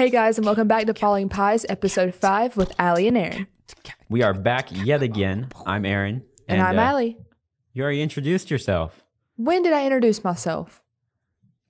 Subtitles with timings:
[0.00, 3.46] Hey guys, and welcome back to Falling Pies, episode five with Allie and Aaron.
[4.08, 5.48] We are back yet again.
[5.66, 6.22] I'm Aaron.
[6.48, 7.18] And, I'm uh, Allie.
[7.74, 9.04] You already introduced yourself.
[9.36, 10.82] When did I introduce myself?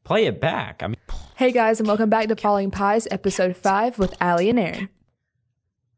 [0.05, 0.81] Play it back.
[0.85, 0.97] I mean,
[1.35, 4.91] Hey guys, and welcome back to Falling Pies, episode five with Allie and Aaron.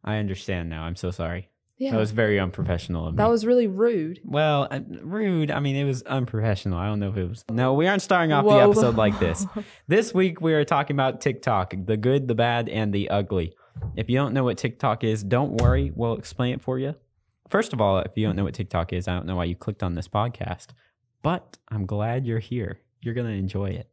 [0.02, 0.84] I understand now.
[0.84, 1.50] I'm so sorry.
[1.82, 3.18] Yeah, That was very unprofessional of me.
[3.18, 4.20] that was really rude.
[4.24, 5.50] well, uh, rude.
[5.50, 6.78] I mean, it was unprofessional.
[6.78, 7.44] I don't know if it was.
[7.50, 8.56] No, we aren't starting off Whoa.
[8.58, 9.44] the episode like this.
[9.88, 13.52] This week we are talking about TikTok, the good, the bad, and the ugly.
[13.96, 15.90] If you don't know what TikTok is, don't worry.
[15.94, 16.94] We'll explain it for you.
[17.50, 19.56] First of all, if you don't know what TikTok is, I don't know why you
[19.56, 20.68] clicked on this podcast,
[21.22, 22.78] but I'm glad you're here.
[23.00, 23.88] You're going to enjoy it.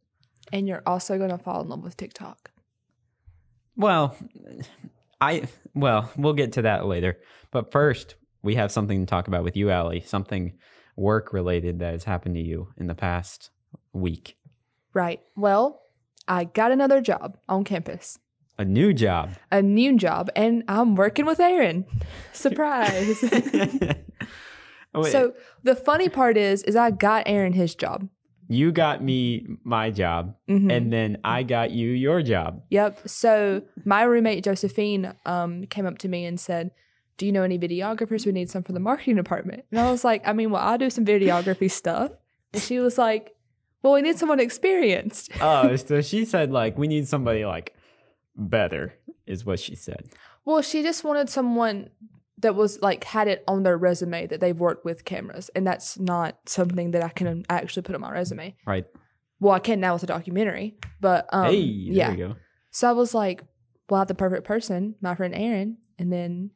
[0.54, 2.52] And you're also going to fall in love with TikTok.
[3.76, 4.16] Well,
[5.22, 7.18] I well, we'll get to that later.
[7.52, 10.02] But first, we have something to talk about with you, Allie.
[10.02, 10.54] Something
[10.96, 13.50] work related that has happened to you in the past
[13.94, 14.38] week.
[14.94, 15.22] Right.
[15.36, 15.82] Well,
[16.28, 18.20] I got another job on campus,
[18.58, 19.32] A new job.
[19.52, 21.86] a new job, and I'm working with Aaron.
[22.34, 23.24] Surprise.
[25.04, 25.34] So
[25.64, 28.10] the funny part is, is I got Aaron his job.
[28.52, 30.72] You got me my job, Mhm.
[30.72, 32.64] and then I got you your job.
[32.72, 33.08] Yep.
[33.08, 36.72] So my roommate Josephine um came up to me and said,
[37.18, 38.26] "Do you know any videographers?
[38.26, 40.78] We need some for the marketing department." And I was like, "I mean, well, I
[40.78, 42.12] do some videography stuff."
[42.54, 43.36] And she was like,
[43.84, 47.76] "Well, we need someone experienced." Oh, so she said like we need somebody like
[48.36, 48.94] better
[49.28, 50.06] is what she said.
[50.46, 51.90] Well, she just wanted someone
[52.40, 56.00] that was like had it on their resume that they've worked with cameras, and that's
[56.00, 58.56] not something that I can actually put on my resume.
[58.66, 58.86] Right.
[59.40, 62.10] Well, I can now with a documentary, but um, hey, yeah.
[62.10, 62.36] there you go.
[62.72, 63.44] So I was like,
[63.90, 66.52] "Well, I have the perfect person, my friend Aaron," and then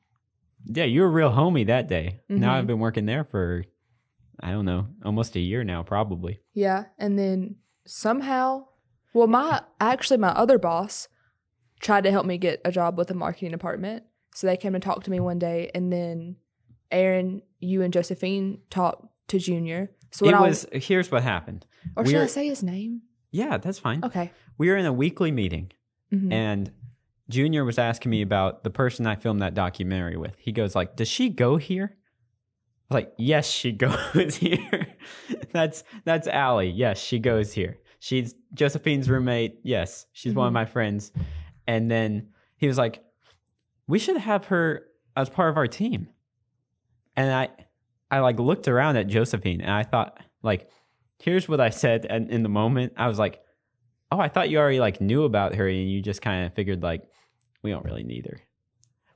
[0.65, 2.21] Yeah, you were a real homie that day.
[2.29, 2.57] Now Mhm.
[2.57, 3.63] I've been working there for
[4.39, 6.41] I don't know, almost a year now, probably.
[6.53, 8.65] Yeah, and then somehow,
[9.13, 11.07] well, my actually my other boss
[11.79, 14.03] tried to help me get a job with the marketing department.
[14.35, 16.35] So they came to talk to me one day, and then
[16.91, 19.91] Aaron, you and Josephine talked to Junior.
[20.11, 21.65] So it was here's what happened.
[21.95, 23.01] or should I say his name?
[23.31, 24.03] Yeah, that's fine.
[24.03, 24.31] Okay.
[24.57, 25.71] We were in a weekly meeting
[26.13, 26.31] Mhm.
[26.31, 26.71] and
[27.29, 30.37] Junior was asking me about the person I filmed that documentary with.
[30.37, 31.95] He goes like, "Does she go here?"
[32.91, 34.87] I was like, "Yes, she goes here."
[35.51, 36.69] that's that's Allie.
[36.69, 37.79] Yes, she goes here.
[37.99, 39.59] She's Josephine's roommate.
[39.63, 40.55] Yes, she's one of Mhm.
[40.55, 41.11] my friends.
[41.65, 43.01] And then he was like,
[43.87, 44.85] "We should have her
[45.15, 46.09] as part of our team."
[47.15, 47.49] And I
[48.09, 50.69] I like looked around at Josephine and I thought like
[51.19, 52.93] here's what I said and in the moment.
[52.97, 53.41] I was like,
[54.11, 56.83] "Oh, I thought you already like knew about her and you just kind of figured
[56.83, 57.03] like
[57.61, 58.39] we don't really need her."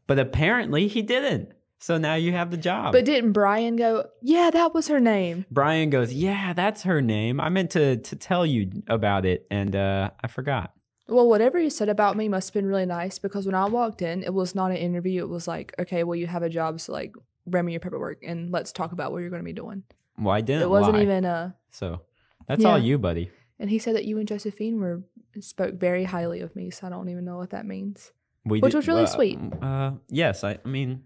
[0.07, 1.51] But apparently he didn't.
[1.79, 2.91] So now you have the job.
[2.91, 4.05] But didn't Brian go?
[4.23, 5.45] Yeah, that was her name.
[5.51, 7.39] Brian goes, "Yeah, that's her name.
[7.39, 10.73] I meant to to tell you about it and uh I forgot."
[11.09, 14.01] Well, whatever you said about me must have been really nice because when I walked
[14.01, 15.23] in, it was not an interview.
[15.23, 17.13] It was like, okay, well, you have a job, so like,
[17.45, 19.84] bring me your paperwork and let's talk about what you're going to be doing.
[20.19, 21.03] Well, I didn't It wasn't lie.
[21.03, 21.56] even a.
[21.72, 22.01] So
[22.47, 22.72] that's Yeah.
[22.72, 23.31] all you, buddy.
[23.59, 25.03] And he said that you and Josephine were
[25.40, 28.12] spoke very highly of me, so I don't even know what that means.
[28.46, 29.40] We Which did- was really well, sweet.
[29.62, 31.03] Uh, yes, I, I mean,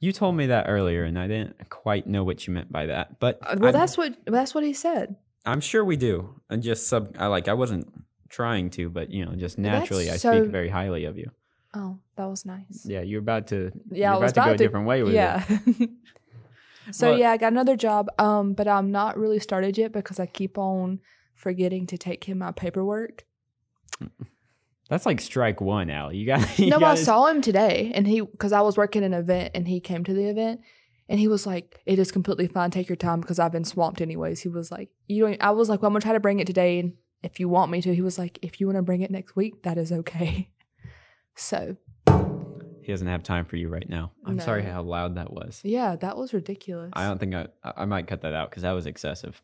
[0.00, 3.18] you told me that earlier, and I didn't quite know what you meant by that.
[3.18, 5.16] But Uh, Well, I'm, that's what that's what he said.
[5.44, 6.40] I'm sure we do.
[6.50, 7.88] And just sub, I like, I wasn't
[8.28, 11.30] trying to, but you know, just naturally, I so- speak very highly of you.
[11.74, 12.84] Oh, that was nice.
[12.86, 13.70] Yeah, you're about to.
[13.90, 15.44] Yeah, you're was about to go a different way with yeah.
[15.48, 15.90] it.
[16.92, 20.18] so Well- yeah, I got another job, um, but I'm not really started yet because
[20.18, 21.00] I keep on
[21.34, 23.24] forgetting to take him my paperwork.
[24.88, 26.12] That's like strike one, Al.
[26.12, 26.58] You got.
[26.58, 29.50] You no, I gotta- saw him today, and he because I was working an event,
[29.54, 30.62] and he came to the event,
[31.08, 32.70] and he was like, "It is completely fine.
[32.70, 35.68] Take your time because I've been swamped anyways." He was like, "You don't." I was
[35.68, 37.94] like, "Well, I'm gonna try to bring it today, and if you want me to."
[37.94, 40.50] He was like, "If you want to bring it next week, that is okay."
[41.40, 41.76] So
[42.82, 44.10] He doesn't have time for you right now.
[44.24, 45.60] I'm sorry how loud that was.
[45.62, 46.90] yeah, that was ridiculous.
[46.94, 47.46] I don't think I.
[47.62, 49.40] I might cut that out because that was excessive.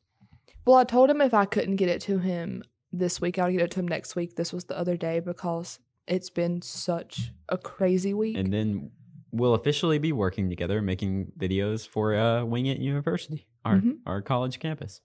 [0.67, 3.61] well, I told him if I couldn't get it to him this week, I'll get
[3.61, 4.35] it to him next week.
[4.35, 8.37] This was the other day because it's been such a crazy week.
[8.37, 8.91] and then
[9.31, 13.99] we'll officially be working together making videos for uh, Wing It University, our Mhm.
[14.07, 15.01] our college campus.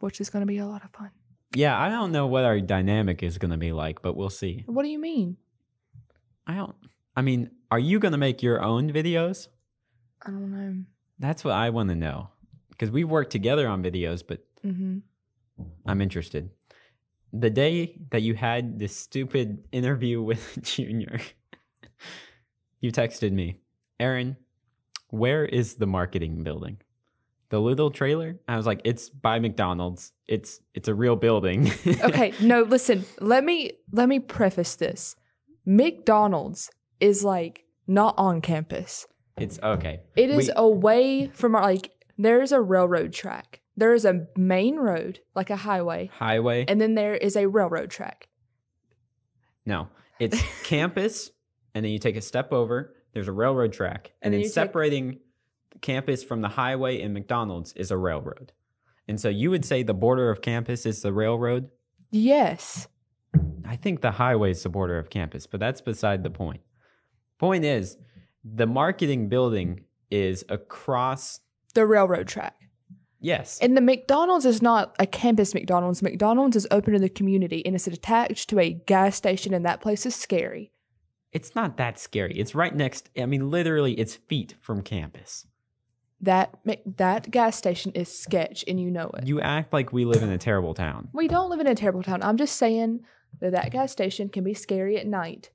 [0.00, 1.10] which is going to be a lot of fun.
[1.56, 4.64] Yeah, I don't know what our dynamic is going to be like, but we'll see.
[4.66, 5.38] What do you mean?
[6.46, 6.74] I don't.
[7.16, 9.48] I mean, are you going to make your own videos?
[10.24, 10.84] I don't know.
[11.18, 12.28] That's what I want to know
[12.68, 14.98] because we work together on videos, but hmm
[15.86, 16.50] I'm interested.
[17.32, 21.20] The day that you had this stupid interview with Junior,
[22.80, 23.60] you texted me,
[23.98, 24.36] Aaron,
[25.08, 26.76] where is the marketing building?
[27.48, 28.38] The little trailer?
[28.48, 30.12] I was like, it's by McDonald's.
[30.26, 31.70] It's it's a real building.
[32.02, 33.04] Okay, no, listen.
[33.20, 35.14] Let me let me preface this.
[35.64, 36.70] McDonald's
[37.00, 39.06] is like not on campus.
[39.36, 40.00] It's okay.
[40.16, 43.60] It is We- away from our like there's a railroad track.
[43.76, 46.64] There is a main road, like a highway, highway.
[46.66, 48.28] and then there is a railroad track.
[49.66, 49.88] No,
[50.18, 51.30] it's campus,
[51.74, 52.94] and then you take a step over.
[53.12, 55.20] There's a railroad track, And and, then then you take- separating
[55.80, 58.52] campus from the highway and McDonald's is a railroad.
[59.08, 61.68] And so you would say the border of campus is the railroad.
[62.10, 62.88] Yes.
[63.64, 66.60] I think the highway is the border of campus, but that's beside the point.
[67.38, 67.96] Point is,
[68.44, 71.40] the marketing building is across.
[71.74, 72.54] The railroad track.
[73.18, 76.02] Yes, And the McDonald's is not a campus McDonald's.
[76.02, 79.80] McDonald's is open to the community and it's attached to a gas station, and that
[79.80, 80.70] place is scary.
[81.32, 82.34] it's not that scary.
[82.38, 83.10] It's right next.
[83.18, 85.46] I mean, literally, it's feet from campus.
[86.20, 86.58] That
[86.96, 89.26] that gas station is sketch, and you know it.
[89.26, 91.08] You act like we live in a terrible town.
[91.12, 92.22] we don't live in a terrible town.
[92.22, 93.00] I'm just saying
[93.40, 95.50] that that gas station can be scary at night.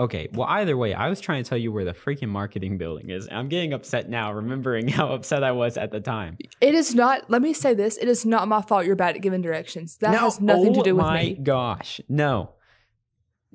[0.00, 3.10] Okay, well, either way, I was trying to tell you where the freaking marketing building
[3.10, 3.28] is.
[3.32, 6.38] I'm getting upset now, remembering how upset I was at the time.
[6.60, 7.28] It is not.
[7.28, 8.86] Let me say this: it is not my fault.
[8.86, 9.96] You're bad at giving directions.
[9.96, 11.10] That No, has nothing to oh do with me.
[11.10, 12.50] Oh my gosh, no.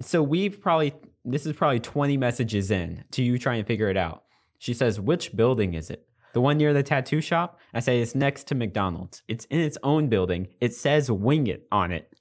[0.01, 0.93] So we've probably
[1.25, 4.23] this is probably 20 messages in to you trying to figure it out.
[4.57, 6.07] She says, "Which building is it?
[6.33, 9.23] The one near the tattoo shop?" I say, "It's next to McDonald's.
[9.27, 10.47] It's in its own building.
[10.61, 12.13] It says Wing It on it."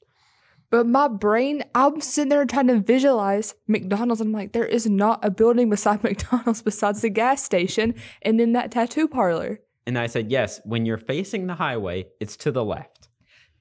[0.70, 4.22] But my brain, I'm sitting there trying to visualize McDonald's.
[4.22, 8.40] And I'm like, there is not a building beside McDonald's besides the gas station and
[8.40, 9.60] then that tattoo parlor.
[9.86, 13.01] And I said, "Yes, when you're facing the highway, it's to the left."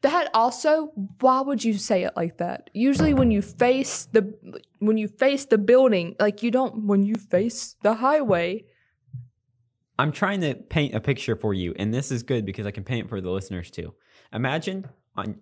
[0.02, 2.72] That also, why would you say it like that?
[2.74, 4.34] Usually, when you face the
[4.80, 8.66] when you face the building, like you don't when you face the highway.
[10.00, 12.84] I'm trying to paint a picture for you, and this is good because I can
[12.84, 13.94] paint it for the listeners too.
[14.34, 15.36] Imagine on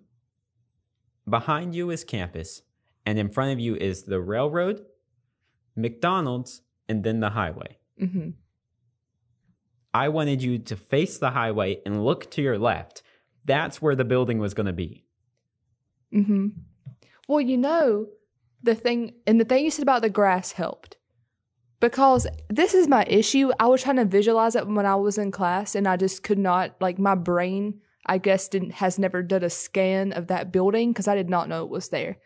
[1.28, 2.60] behind you is campus,
[3.06, 4.84] and in front of you is the railroad,
[5.74, 7.78] McDonald's, and then the highway.
[7.98, 8.30] hmm
[9.92, 13.02] I wanted you to face the highway and look to your left.
[13.44, 15.04] That's where the building was going to be.
[16.12, 16.48] hmm
[17.28, 18.06] Well, you know,
[18.62, 20.96] the thing, and the thing you said about the grass helped.
[21.80, 23.52] Because this is my issue.
[23.58, 26.38] I was trying to visualize it when I was in class, and I just could
[26.38, 30.92] not, like, my brain, I guess, didn't, has never done a scan of that building
[30.92, 32.18] because I did not know it was there.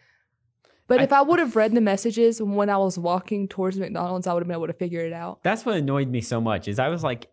[0.89, 4.27] But I- if I would have read the messages when I was walking towards McDonald's,
[4.27, 5.43] I would have been able to figure it out.
[5.45, 7.31] That's what annoyed me so much is I was like,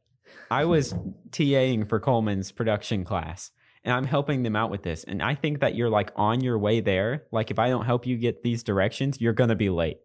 [0.52, 0.94] I was
[1.32, 3.52] TAing for Coleman's production class
[3.84, 5.04] and I'm helping them out with this.
[5.04, 7.24] And I think that you're like on your way there.
[7.32, 9.98] Like if I don't help you get these directions, you're going to be late.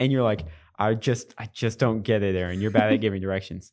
[0.00, 0.46] And you're like,
[0.78, 2.60] I just, I just don't get it, Aaron.
[2.60, 3.72] You're bad at giving directions.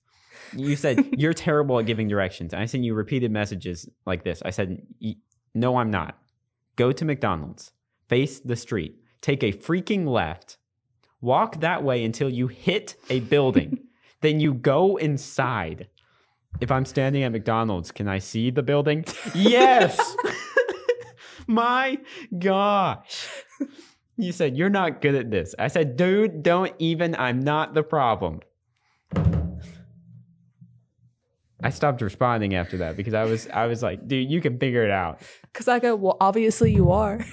[0.56, 2.54] You said you're terrible at giving directions.
[2.54, 4.42] And I sent you repeated messages like this.
[4.46, 4.82] I said,
[5.56, 6.18] no, I'm not.
[6.76, 7.72] Go to McDonald's,
[8.08, 10.58] face the street, take a freaking left,
[11.22, 13.80] walk that way until you hit a building.
[14.22, 15.88] then you go inside.
[16.62, 19.06] If I'm standing at McDonald's, can I see the building?
[19.36, 20.16] Yes.
[21.48, 21.98] My
[22.38, 23.28] gosh.
[24.18, 25.56] You said you're not good at this.
[25.58, 27.16] I said, dude, don't even.
[27.16, 28.42] I'm not the problem.
[31.62, 34.84] I stopped responding after that because I was I was like, dude, you can figure
[34.84, 35.22] it out.
[35.52, 37.26] Because I go, well, obviously you are.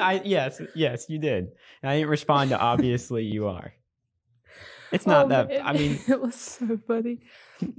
[0.00, 1.48] I yes, yes, you did.
[1.82, 3.74] And I didn't respond to obviously you are.
[4.92, 5.60] It's not Oh, that man.
[5.64, 7.18] I mean it was so funny.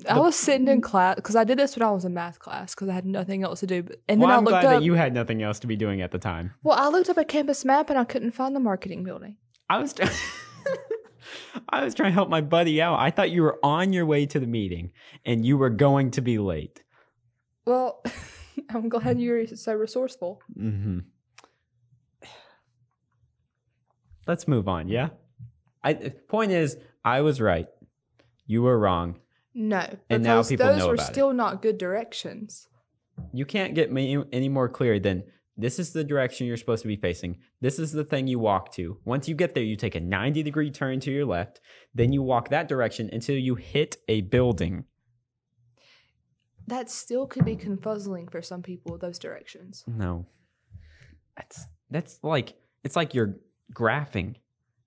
[0.07, 2.75] I was sitting in class because I did this when I was in math class
[2.75, 3.83] because I had nothing else to do.
[3.83, 4.79] But, and then well, I I'm looked glad up.
[4.79, 6.53] that you had nothing else to be doing at the time.
[6.63, 9.37] well, I looked up a campus map and I couldn't find the marketing building.
[9.69, 9.93] I was
[11.69, 12.99] I was trying to help my buddy out.
[12.99, 14.91] I thought you were on your way to the meeting
[15.25, 16.83] and you were going to be late.
[17.65, 18.03] Well,
[18.69, 20.41] I'm glad you're so resourceful.
[20.57, 20.99] Mm-hmm.
[24.27, 25.09] Let's move on, yeah?
[25.83, 27.67] I point is I was right.
[28.45, 29.19] You were wrong.
[29.53, 31.11] No, because And now people those know were about it.
[31.11, 32.67] still not good directions.
[33.33, 35.23] You can't get me any more clear than
[35.57, 37.37] this is the direction you're supposed to be facing.
[37.59, 38.97] This is the thing you walk to.
[39.03, 41.59] Once you get there, you take a 90 degree turn to your left.
[41.93, 44.85] Then you walk that direction until you hit a building.
[46.67, 48.97] That still could be confuzzling for some people.
[48.97, 49.83] Those directions.
[49.87, 50.25] No.
[51.35, 52.53] That's that's like
[52.83, 53.35] it's like you're
[53.73, 54.35] graphing.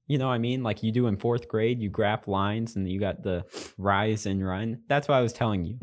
[0.06, 0.62] You know what I mean?
[0.62, 3.44] Like you do in fourth grade, you graph lines and you got the
[3.78, 4.80] rise and run.
[4.86, 5.78] That's what I was telling you.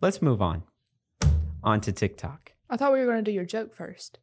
[0.00, 0.62] Let's move on.
[1.62, 2.52] On to TikTok.
[2.68, 4.18] I thought we were going to do your joke first.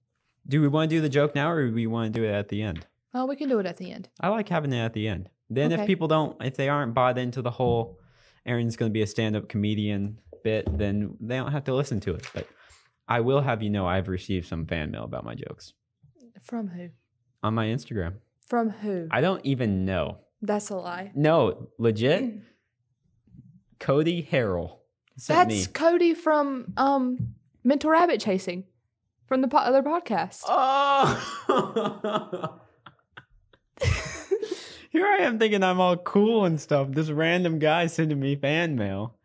[0.47, 2.31] Do we want to do the joke now or do we want to do it
[2.31, 2.85] at the end?
[3.13, 4.09] Oh, we can do it at the end.
[4.19, 5.29] I like having it at the end.
[5.49, 5.81] Then Okay.
[5.81, 7.99] if people don't if they aren't bought into the whole
[8.45, 12.15] Aaron's gonna be a stand up comedian bit, then they don't have to listen to
[12.15, 12.25] it.
[12.33, 12.47] But
[13.07, 15.73] I will have you know I've received some fan mail about my jokes
[16.41, 16.89] From who?
[17.43, 18.13] On my Instagram.
[18.47, 19.07] From who?
[19.11, 20.17] I don't even know.
[20.41, 21.11] That's a lie.
[21.15, 22.33] No, legit.
[23.79, 24.77] Cody Harrell
[25.17, 25.73] sent That's me.
[25.73, 27.33] Cody from um
[27.63, 28.65] Mental Rabbit Chasing
[29.27, 30.41] from the po- other podcast.
[30.47, 31.17] Oh.
[34.91, 36.89] Here I am thinking I'm all cool and stuff.
[36.91, 39.15] This random guy sending me fan mail.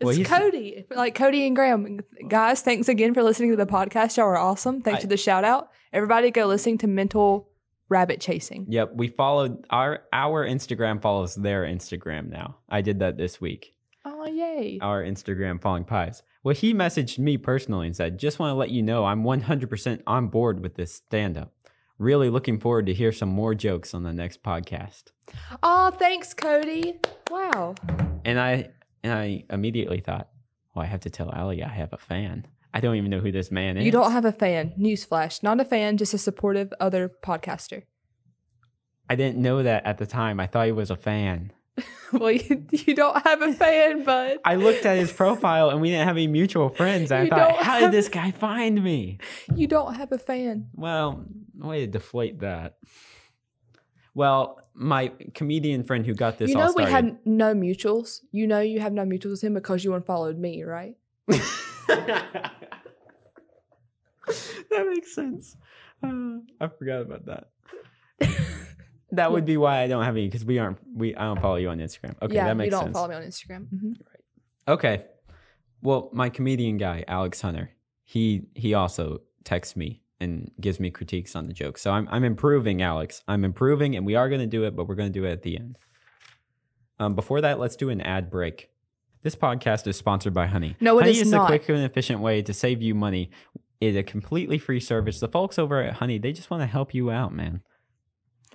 [0.00, 0.84] it's well, he's- Cody.
[0.90, 2.00] Like Cody and Graham.
[2.28, 4.16] Guys, thanks again for listening to the podcast.
[4.16, 4.82] Y'all are awesome.
[4.82, 5.70] Thanks I- for the shout out.
[5.92, 7.48] Everybody go listening to Mental
[7.92, 8.64] Rabbit Chasing.
[8.70, 12.56] Yep, we followed our our Instagram follows their Instagram now.
[12.70, 13.74] I did that this week.
[14.06, 14.78] Oh yay.
[14.80, 16.22] Our Instagram falling pies.
[16.42, 20.02] Well, he messaged me personally and said, "Just want to let you know I'm 100%
[20.06, 21.52] on board with this stand up.
[21.98, 25.12] Really looking forward to hear some more jokes on the next podcast."
[25.62, 26.98] Oh, thanks, Cody.
[27.30, 27.74] Wow.
[28.24, 28.70] And I
[29.04, 30.30] and I immediately thought,
[30.74, 32.46] "Well, I have to tell Allie I have a fan.
[32.74, 34.72] I don't even know who this man is." You don't have a fan.
[34.78, 35.42] Newsflash.
[35.42, 37.82] Not a fan, just a supportive other podcaster.
[39.08, 40.40] I didn't know that at the time.
[40.40, 41.52] I thought he was a fan.
[42.12, 44.38] well, you, you don't have a fan, bud.
[44.44, 47.10] I looked at his profile and we didn't have any mutual friends.
[47.10, 49.18] I You thought, how have- did this guy find me?
[49.54, 50.68] You don't have a fan.
[50.74, 51.24] Well,
[51.54, 52.76] way to deflate that.
[54.14, 58.20] Well, my comedian friend who got this you know we had no mutuals.
[58.30, 60.96] You know you have no mutuals with him because you unfollowed me, right?
[61.88, 62.52] that
[64.70, 65.56] makes sense.
[66.02, 67.48] Uh, I forgot about that.
[69.12, 71.56] That would be why I don't have any because we aren't we I don't follow
[71.56, 72.14] you on Instagram.
[72.22, 72.80] Okay, yeah, that makes sense.
[72.80, 72.96] you don't sense.
[72.96, 73.66] follow me on Instagram.
[73.68, 73.96] Mhm.
[74.68, 75.04] Okay.
[75.82, 77.70] Well, my comedian guy, Alex Hunter,
[78.04, 81.76] he he also texts me and gives me critiques on the joke.
[81.76, 83.22] So I'm I'm improving, Alex.
[83.28, 85.58] I'm improving and we are gonna do it, but we're gonna do it at the
[85.58, 85.76] end.
[86.98, 88.70] Um, before that, let's do an ad break.
[89.22, 90.76] This podcast is sponsored by Honey.
[90.80, 91.42] No, it Honey is is not.
[91.42, 93.30] the quick and efficient way to save you money.
[93.80, 95.20] It's a completely free service.
[95.20, 97.62] The folks over at Honey, they just want to help you out, man.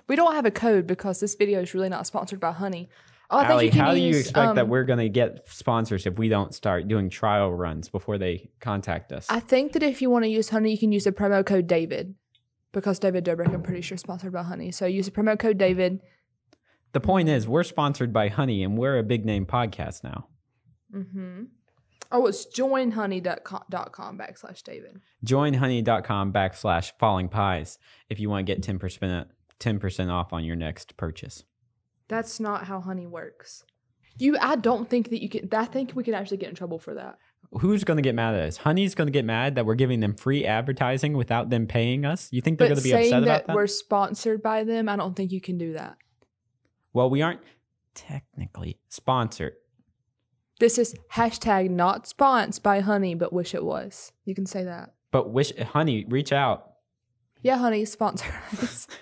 [0.08, 2.88] We don't have a code because this video is really not sponsored by Honey.
[3.30, 5.46] Oh, I think you can how do you expect that um, we're going to get
[5.48, 9.26] sponsors if we don't start doing trial runs before they contact us?
[9.28, 11.66] I think that if you want to use Honey, you can use the promo code
[11.66, 12.14] David
[12.72, 14.70] because David Dobrik, I'm pretty sure, is sponsored by Honey.
[14.70, 16.00] So use the promo code David.
[16.92, 20.28] The point is, we're sponsored by Honey, and we're a big name podcast now.
[20.94, 21.44] Mm-hmm.
[22.10, 25.00] Oh, it's joinhoney.com dot com backslash David.
[25.24, 27.78] Joinhoney.com backslash falling pies
[28.08, 29.26] if you want to get 10%,
[29.60, 31.44] 10% off on your next purchase.
[32.08, 33.64] That's not how Honey works.
[34.16, 35.48] You, I don't think that you can.
[35.52, 37.18] I think we can actually get in trouble for that.
[37.60, 38.56] Who's going to get mad at us?
[38.56, 42.28] Honey's going to get mad that we're giving them free advertising without them paying us?
[42.32, 43.56] You think they're going to be upset that, about that?
[43.56, 45.96] we're sponsored by them, I don't think you can do that.
[46.92, 47.40] Well, we aren't
[47.94, 49.54] technically sponsored.
[50.60, 54.12] This is hashtag not sponsored by Honey, but wish it was.
[54.24, 54.94] You can say that.
[55.12, 56.72] But wish, Honey, reach out.
[57.42, 58.26] Yeah, Honey, sponsor
[58.62, 58.86] us.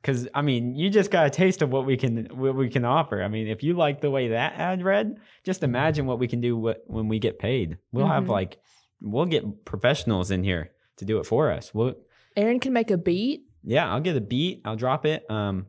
[0.00, 2.84] Because I mean, you just got a taste of what we can what we can
[2.84, 3.20] offer.
[3.20, 6.40] I mean, if you like the way that ad read, just imagine what we can
[6.40, 7.78] do what, when we get paid.
[7.90, 8.28] We'll have Mhm.
[8.28, 8.58] like
[9.00, 11.74] we'll get professionals in here to do it for us.
[11.74, 11.94] We'll
[12.36, 13.42] Aaron can make a beat.
[13.64, 14.62] yeah, I'll get a beat.
[14.64, 15.28] I'll drop it.
[15.28, 15.66] Um,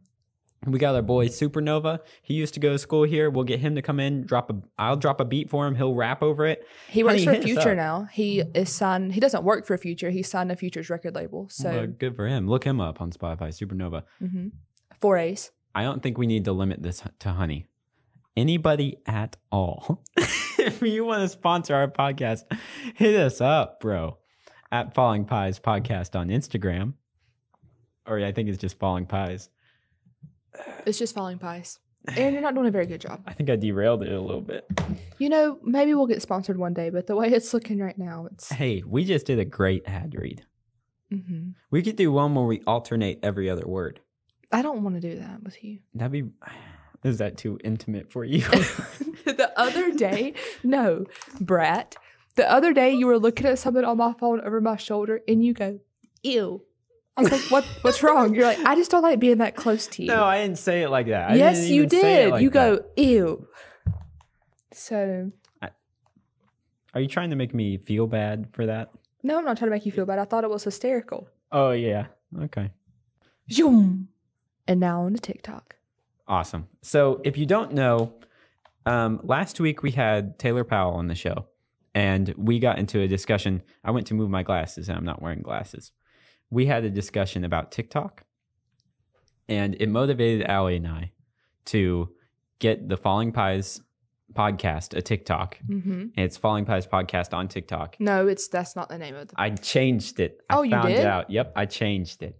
[0.66, 2.00] we got our boy Supernova.
[2.22, 3.30] He used to go to school here.
[3.30, 4.26] We'll get him to come in.
[4.26, 4.56] Drop a.
[4.78, 5.76] I'll drop a beat for him.
[5.76, 6.68] He'll rap over it.
[6.90, 8.08] He works Honey, for Future now.
[8.12, 9.14] He is signed.
[9.14, 10.10] He doesn't work for Future.
[10.10, 11.48] He signed to Future's record label.
[11.50, 12.48] So Well, good for him.
[12.48, 13.50] Look him up on Spotify.
[13.50, 14.04] Supernova.
[14.22, 14.52] mhm.
[15.00, 15.52] four A's.
[15.74, 17.68] I don't think we need to limit this to honey.
[18.36, 20.04] Anybody at all.
[20.18, 22.44] if you want to sponsor our podcast,
[22.96, 24.18] hit us up, bro.
[24.72, 26.94] At Falling Pies Podcast on Instagram.
[28.06, 29.50] Or I think it's just Falling Pies.
[30.86, 31.80] It's just falling pies.
[32.16, 33.22] Aaron, you're not doing a very good job.
[33.28, 34.66] I think I derailed it a little bit.
[35.18, 38.28] You know, maybe we'll get sponsored one day, but the way it's looking right now,
[38.32, 38.50] it's.
[38.50, 40.46] Hey, we just did a great ad read.
[41.12, 44.00] hmm We could do one where we alternate every other word.
[44.52, 45.80] I don't want to do that with you.
[45.94, 46.24] That'd be.
[47.04, 48.42] Is that too intimate for you?
[49.24, 51.06] the other day, no,
[51.40, 51.96] brat.
[52.36, 55.44] The other day, you were looking at something on my phone over my shoulder, and
[55.44, 55.80] you go,
[56.24, 56.64] "Ew."
[57.20, 57.66] I was like, "What?
[57.82, 60.42] What's wrong?" You're like, "I just don't like being that close to you." no, I
[60.42, 61.32] didn't say it like that.
[61.32, 62.32] I yes, you even say it did.
[62.32, 62.80] like you that.
[62.80, 63.48] go, "Ew."
[64.74, 65.32] So
[66.94, 68.90] Are you trying to make me feel bad for that?
[69.22, 70.18] no, I'm not trying to make you feel bad.
[70.20, 71.28] I thought it was hysterical.
[71.52, 72.08] Oh, yeah.
[72.44, 72.72] Okay.
[73.52, 74.08] Zoom.
[74.68, 75.76] And now on to TikTok.
[76.28, 76.68] Awesome.
[76.82, 78.14] So, if you don't know,
[78.86, 81.48] um, last week we had Taylor Powell on the show,
[81.94, 83.62] and we got into a discussion.
[83.84, 85.92] I went to move my glasses, and I'm not wearing glasses.
[86.50, 88.24] We had a discussion about TikTok,
[89.48, 91.12] and it motivated Allie and I
[91.66, 92.10] to
[92.60, 93.82] get the Falling Pies
[94.34, 95.58] podcast a TikTok.
[95.68, 96.20] Mm-hmm.
[96.20, 97.96] It's Falling Pies Podcast on TikTok.
[98.00, 99.34] No, it's that's not the name of the.
[99.38, 100.42] I changed it.
[100.50, 101.06] I Oh, you found did?
[101.06, 101.30] out.
[101.30, 102.38] Yep, I changed it.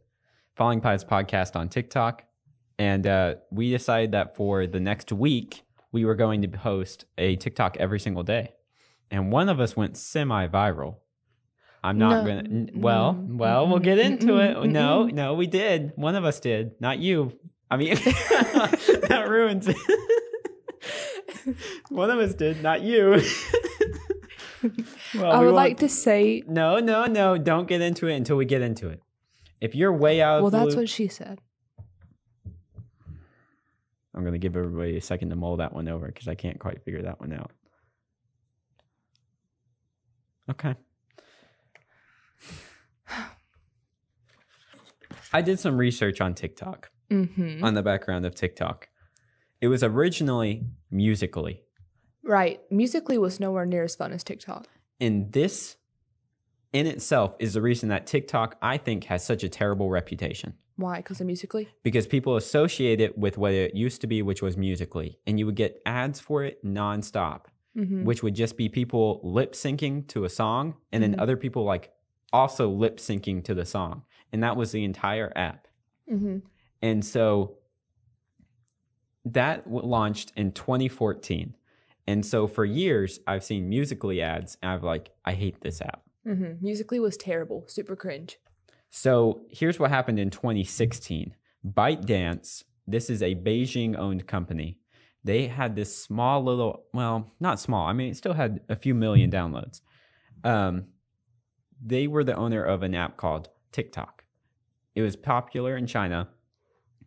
[0.56, 2.24] Falling Pies Podcast on TikTok.
[2.78, 7.36] And uh, we decided that for the next week, we were going to post a
[7.36, 8.54] TikTok every single day.
[9.12, 10.98] And one of us went semi viral.
[11.84, 12.42] I'm not No.
[12.42, 12.68] to.
[12.76, 14.56] Well, well, we'll get into it.
[14.58, 15.94] mm-mm, No, no, we did.
[15.96, 16.80] One of us did.
[16.82, 17.38] Not you.
[17.72, 19.78] I mean, that ruins it.
[21.90, 23.22] One of us did, not you.
[25.16, 26.44] well, I would like to say.
[26.48, 27.38] no, no, no.
[27.38, 29.02] Don't get into it until we get into it.
[29.62, 31.42] If you're way out Well, the that's loop, what she said.
[34.14, 36.84] I'm to give everybody a second to mull that one over because I can't quite
[36.84, 37.52] figure that one out.
[40.50, 40.76] Okay.
[45.34, 47.64] I did some research on TikTok, Mm-hmm.
[47.64, 48.88] on the background of TikTok.
[49.62, 51.60] It was originally Musical.ly.
[52.24, 52.60] Right.
[52.70, 54.68] Musical.ly was nowhere near as fun as TikTok.
[55.00, 55.78] And this
[56.72, 60.54] in itself is the reason that TikTok, I think, has such a terrible reputation.
[60.76, 60.98] Why?
[60.98, 61.68] Because of Musical.ly.
[61.84, 65.46] because people associate it with what it used to be, which was Musical.ly, and you
[65.48, 67.46] would get ads for it nonstop,
[67.78, 68.04] Mm-hmm.
[68.04, 71.22] which would just be people lip syncing to a song, and then Mhm.
[71.22, 71.92] other people like
[72.32, 75.68] also lip syncing to the song, and that was the entire app.
[76.12, 76.40] Mm-hmm.
[76.82, 77.58] And so
[79.26, 81.56] that w- launched in 2014,
[82.08, 86.02] and so for years I've seen Musical.ly ads, and I've like I hate this app.
[86.28, 86.64] Mm-hmm.
[86.64, 87.66] Musical.ly was terrible.
[87.68, 88.38] Super cringe.
[88.90, 91.36] So here's what happened in 2016.
[91.66, 94.80] ByteDance, this is a Beijing owned company.
[95.24, 97.88] They had this small little, well, not small.
[97.88, 99.82] I mean, it still had a few million downloads.
[100.44, 100.86] Um,
[101.84, 104.24] they were the owner of an app called TikTok.
[104.96, 106.30] It was popular in China.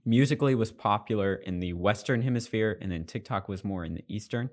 [0.05, 4.51] Musical.ly was popular in the Western hemisphere, and then TikTok was more in the Eastern.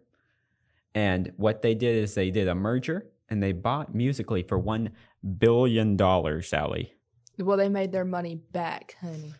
[0.94, 4.92] And what they did is they did a merger and they bought Musical.ly for $1
[5.38, 5.98] billion,
[6.42, 6.94] Sally.
[7.38, 9.36] Well, they made their money back, honey.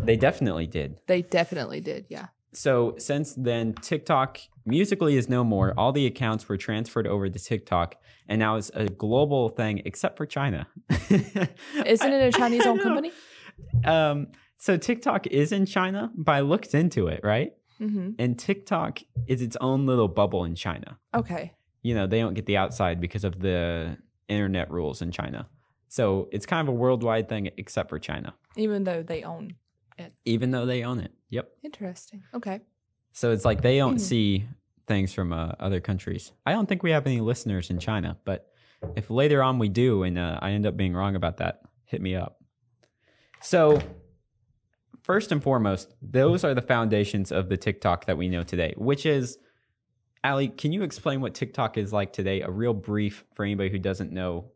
[0.00, 0.98] They definitely did.
[1.06, 2.06] They definitely did.
[2.08, 2.28] Yeah.
[2.54, 5.74] So since then, TikTok Musical.ly is no more.
[5.76, 7.96] All the accounts were transferred over to TikTok,
[8.28, 10.66] and now it's a global thing, except for China.
[11.10, 13.12] Isn't it a Chinese owned company?
[13.84, 17.52] Um, so TikTok is in China, but I looked into it, right?
[17.80, 18.12] Mm-hmm.
[18.18, 20.98] And TikTok is its own little bubble in China.
[21.14, 21.52] Okay.
[21.82, 25.48] You know, they don't get the outside because of the internet rules in China.
[25.88, 29.54] So it's kind of a worldwide thing, except for China, Even though they own.
[30.24, 31.12] Even though they own it.
[31.30, 31.50] Yep.
[31.62, 32.22] Interesting.
[32.34, 32.60] Okay.
[33.12, 34.00] So it's like they don't Mhm.
[34.00, 34.44] see
[34.86, 36.32] things from uh, other countries.
[36.44, 38.50] I don't think we have any listeners in China, but
[38.96, 42.02] if later on we do and uh, I end up being wrong about that, hit
[42.02, 42.38] me up.
[43.40, 43.80] So,
[45.02, 49.06] first and foremost, those are the foundations of the TikTok that we know today, which
[49.06, 49.38] is
[50.22, 52.40] Allie, can you explain what TikTok is like today?
[52.40, 54.50] A real brief for anybody who doesn't know.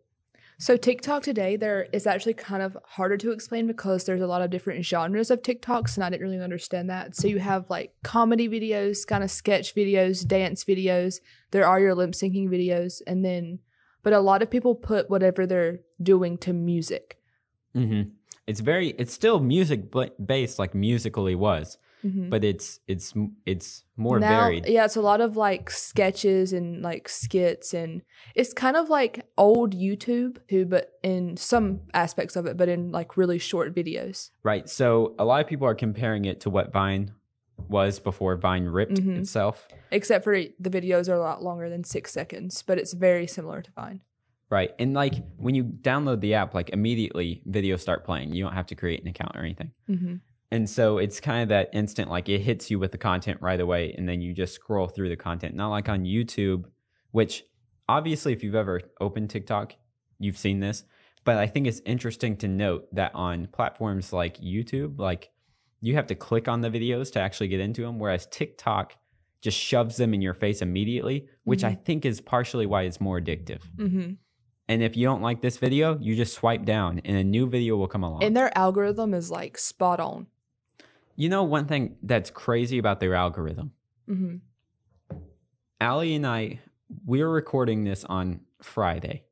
[0.61, 4.42] So TikTok today, there is actually kind of harder to explain because there's a lot
[4.42, 7.14] of different genres of TikToks, and I didn't really understand that.
[7.14, 11.21] So you have like comedy videos, kind of sketch videos, dance videos.
[11.53, 13.61] There are your lip syncing videos, and then,
[14.03, 17.18] but a lot of people put whatever they're doing to music.
[17.77, 18.11] Mm-hmm.
[18.49, 19.94] It's very, it's still music
[20.25, 22.30] based, like Musical.ly was, Mhm.
[22.30, 23.12] but it's it's
[23.44, 24.66] it's more now, varied.
[24.66, 28.02] Yeah, it's a lot of like sketches and like skits, and
[28.34, 32.92] it's kind of like old YouTube too, but in some aspects of it, but in
[32.92, 34.30] like really short videos.
[34.44, 34.68] Right.
[34.68, 37.12] So a lot of people are comparing it to what Vine
[37.68, 39.18] was before Vine ripped Mhm.
[39.18, 39.66] itself.
[39.90, 43.62] except for the videos are a lot longer than six seconds, but it's very similar
[43.62, 44.00] to Vine.
[44.50, 44.70] Right.
[44.78, 48.32] And like when you download the app, like immediately videos start playing.
[48.32, 49.72] You don't have to create an account or anything.
[49.90, 50.14] Mm-hmm.
[50.50, 53.61] And so it's kind of that instant, like it hits you with the content right
[53.61, 55.54] away, and then you just scroll through the content.
[55.54, 56.64] Not like on YouTube,
[57.11, 57.44] which
[57.88, 59.74] obviously, if you've ever opened TikTok,
[60.18, 60.84] you've seen this.
[61.24, 65.30] But I think it's interesting to note that on platforms like YouTube, like
[65.82, 68.96] you have to click on the videos to actually get into them, whereas TikTok
[69.42, 73.20] just shoves them in your face immediately, which I think is partially why it's more
[73.20, 73.61] addictive.
[73.76, 74.12] Mm-hmm.
[74.70, 77.76] And if you don't like this video, you just swipe down and a new video
[77.76, 78.24] will come along.
[78.24, 80.26] And their algorithm is like spot on.
[81.18, 83.72] You know, one thing that's crazy about their algorithm
[84.09, 84.37] Mm-hmm.
[85.81, 86.61] Allie and I,
[87.04, 89.24] we're recording this on Friday,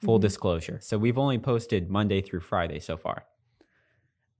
[0.00, 0.22] full Mhm.
[0.22, 0.78] disclosure.
[0.80, 3.26] So we've only posted Monday through Friday so far.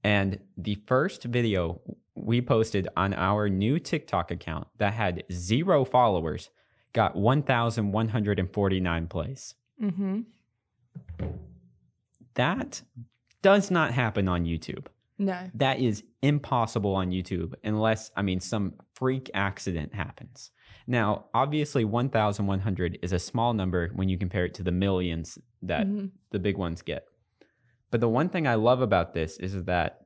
[0.03, 1.81] And the first video
[2.15, 6.49] we posted on our new TikTok account that had zero followers
[6.95, 9.55] got 1,149 plays.
[9.81, 10.21] Mm-hmm.
[12.35, 12.83] That
[13.43, 14.87] does not happen on YouTube.
[15.25, 15.51] No.
[15.55, 20.51] That is impossible on YouTube unless, I mean, some freak accident happens.
[20.87, 25.87] Now, obviously, 1,100 is a small number when you compare it to the millions that
[25.87, 26.11] Mhm.
[26.31, 27.05] the big ones get.
[27.91, 29.99] But the one thing I love about this is that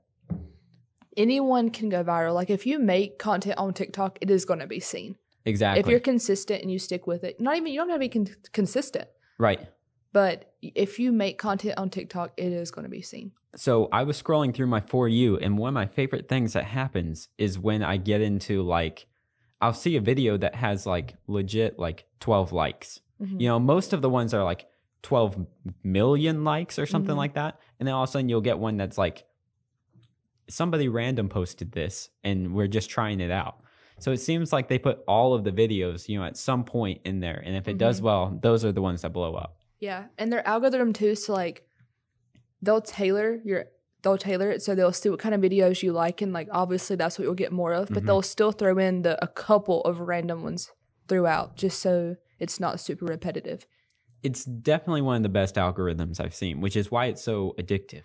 [1.16, 2.35] Anyone can go viral.
[2.35, 5.16] Like if you make content on TikTok, it is going to be seen.
[5.46, 8.00] exactly If you're consistent and you stick with it, not even you don't have to
[8.00, 9.61] be con- consistent, right.
[10.12, 13.31] but if you make content on TikTok, it is going to be seen.
[13.56, 16.64] So I was scrolling through my For You, and one of my favorite things that
[16.64, 19.06] happens is when I get into like,
[19.60, 23.00] I'll see a video that has like legit like 12 likes.
[23.20, 23.40] Mhm.
[23.40, 24.66] You know, most of the ones are like
[25.02, 25.46] 12
[25.82, 27.18] million likes or something Mhm.
[27.18, 27.58] like that.
[27.80, 29.24] And then all of a sudden you'll get one that's like,
[30.48, 33.56] somebody random posted this and we're just trying it out.
[33.98, 37.00] So it seems like they put all of the videos, you know, at some point
[37.04, 37.42] in there.
[37.44, 38.04] And if it does Mhm.
[38.04, 39.56] well, those are the ones that blow up.
[39.80, 41.66] Yeah, and their algorithm too is to like
[42.66, 43.64] they'll tailor your
[44.02, 46.94] they'll tailor it so they'll see what kind of videos you like and like obviously
[46.96, 48.07] that's what you'll get more of, but Mhm.
[48.07, 50.70] they'll still throw in the a couple of random ones
[51.09, 53.66] throughout just so it's not super repetitive.
[54.22, 58.05] It's definitely one of the best algorithms I've seen, which is why it's so addictive.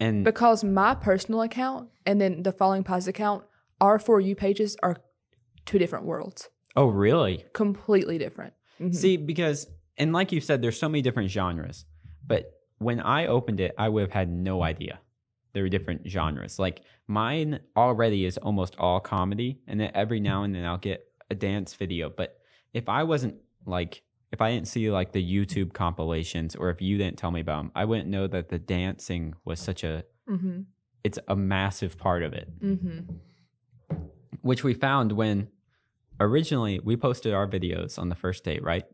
[0.00, 3.44] And Because my personal account and then the Falling Pies account,
[3.80, 4.96] our for you pages are
[5.66, 7.44] two different worlds, oh, really?
[7.52, 8.52] completely different.
[8.80, 8.94] Mhm.
[8.94, 11.84] See, because and like you said, there's so many different genres.
[12.26, 15.00] But when I opened it, I would have had no idea
[15.52, 16.58] there were different genres.
[16.58, 21.06] Like mine already is almost all comedy, and then every now and then I'll get
[21.30, 22.10] a dance video.
[22.10, 22.38] But
[22.72, 26.98] if I wasn't like if I didn't see like the YouTube compilations, or if you
[26.98, 30.64] didn't tell me about them, I wouldn't know that the dancing was such a Mhm.
[31.04, 32.48] it's a massive part of it.
[32.60, 33.20] Mhm.
[34.42, 35.48] which we found when
[36.20, 38.84] originally we posted our videos on the first date, right?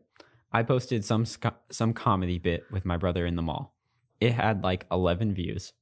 [0.53, 1.25] I posted some
[1.69, 3.75] some comedy bit with my brother in the mall.
[4.19, 5.73] It had like 11 views.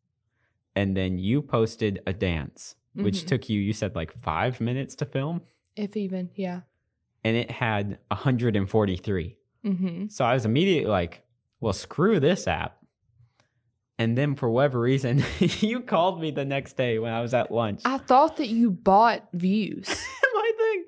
[0.75, 3.27] And then you posted a dance, which Mhm.
[3.27, 5.41] took you you said like 5 minutes to film,
[5.75, 6.62] If even, yeah.
[7.23, 9.36] and it had 143.
[9.65, 10.12] Mhm.
[10.12, 11.23] So I was immediately like,
[11.60, 12.77] well, screw this app.
[13.97, 17.51] And then for whatever reason, you called me the next day when I was at
[17.51, 17.82] lunch.
[17.84, 19.89] I thought that you bought views.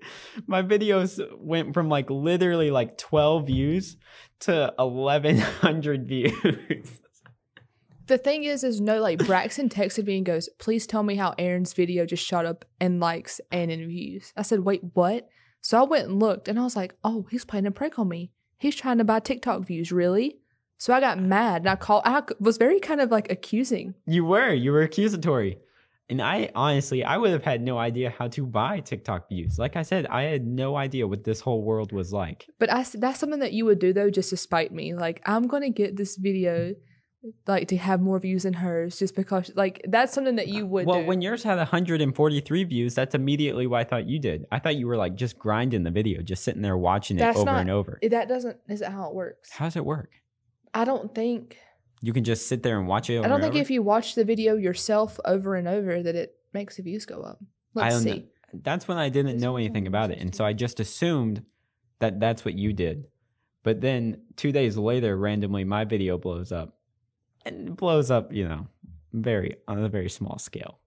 [0.48, 3.98] my videos went from like literally like 12 views
[4.42, 7.02] to 1100 views
[8.08, 11.34] The thing is, is no, like Braxton texted me and goes, "Please tell me how
[11.38, 15.30] Aaron's video just shot up in likes and in views." I said, "Wait, what?"
[15.62, 18.10] So I went and looked, and I was like, "Oh, he's playing a prank on
[18.10, 18.32] me.
[18.58, 20.40] He's trying to buy TikTok views, really?"
[20.78, 22.02] So I got mad and I called.
[22.06, 23.94] I was very kind of like accusing.
[24.06, 25.60] you were you were accusatory
[26.12, 29.76] and i honestly i would have had no idea how to buy tiktok views like
[29.76, 33.20] i said i had no idea what this whole world was like But I that's
[33.20, 34.94] something that you would do though, just to spite me.
[34.94, 36.76] Like I'm gonna get this video,
[37.48, 39.52] like to have more views than hers, just because.
[39.56, 40.86] Like that's something that you would.
[40.86, 41.08] well do.
[41.08, 44.88] when yours had 143 views that's immediately what i thought you did i thought you
[44.88, 48.00] were like just grinding the video just sitting there watching it over not- and over
[48.10, 49.52] that doesn't isn't how it works.
[49.54, 50.10] how does it work
[50.74, 51.58] I don't think.
[52.02, 54.16] You can just sit there and watch it over I don't think if you watch
[54.16, 57.40] the video yourself over and over that it makes the views go up.
[57.74, 58.20] Let's don't see.
[58.20, 58.26] know.
[58.64, 61.44] That's when I didn't know anything about it, and so I just assumed
[62.00, 63.08] that that's what you did.
[63.64, 66.78] But then two days later, randomly, my video blows up,
[67.46, 68.68] and it blows up, you know,
[69.14, 70.80] very on a very small scale.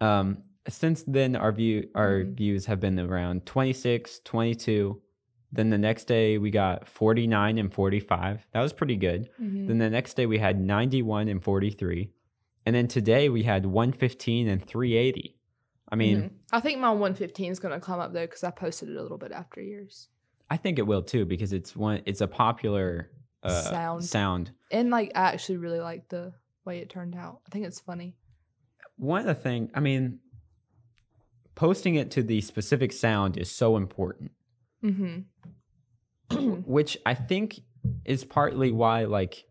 [0.00, 2.34] Um, since then, our view our Mhm.
[2.34, 5.01] views have been around 26, 22.
[5.52, 8.46] Then the next day we got 49 and 45.
[8.52, 9.28] That was pretty good.
[9.40, 9.66] Mhm.
[9.68, 12.10] Then the next day we had 91 and 43.
[12.64, 15.36] And then today we had 115 and 380.
[15.90, 16.30] I mean, Mhm.
[16.52, 19.02] I think my 115 is going to climb up though because I posted it a
[19.02, 20.08] little bit after yours.
[20.50, 23.10] I think it will too because it's one it's a popular
[23.42, 24.04] uh, Sound.
[24.04, 24.50] sound.
[24.70, 26.32] And like, I actually really like the
[26.64, 27.40] way it turned out.
[27.46, 28.14] I think it's funny.
[28.96, 30.20] One of the thing, I mean,
[31.56, 34.30] posting it to the specific sound is so important,
[34.84, 36.44] Mm-hmm.
[36.64, 37.60] which I think
[38.04, 39.44] is partly why like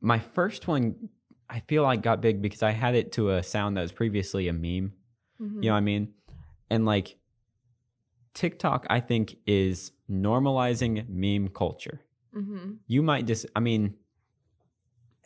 [0.00, 1.08] my first one
[1.48, 4.48] I feel like got big because I had it to a sound that was previously
[4.48, 4.92] a meme.
[5.40, 5.62] Mm-hmm.
[5.62, 6.12] You know what I mean?
[6.70, 7.16] And like
[8.34, 12.00] TikTok, I think is normalizing meme culture.
[12.34, 12.72] mm-hmm.
[12.86, 13.94] You might just, I mean,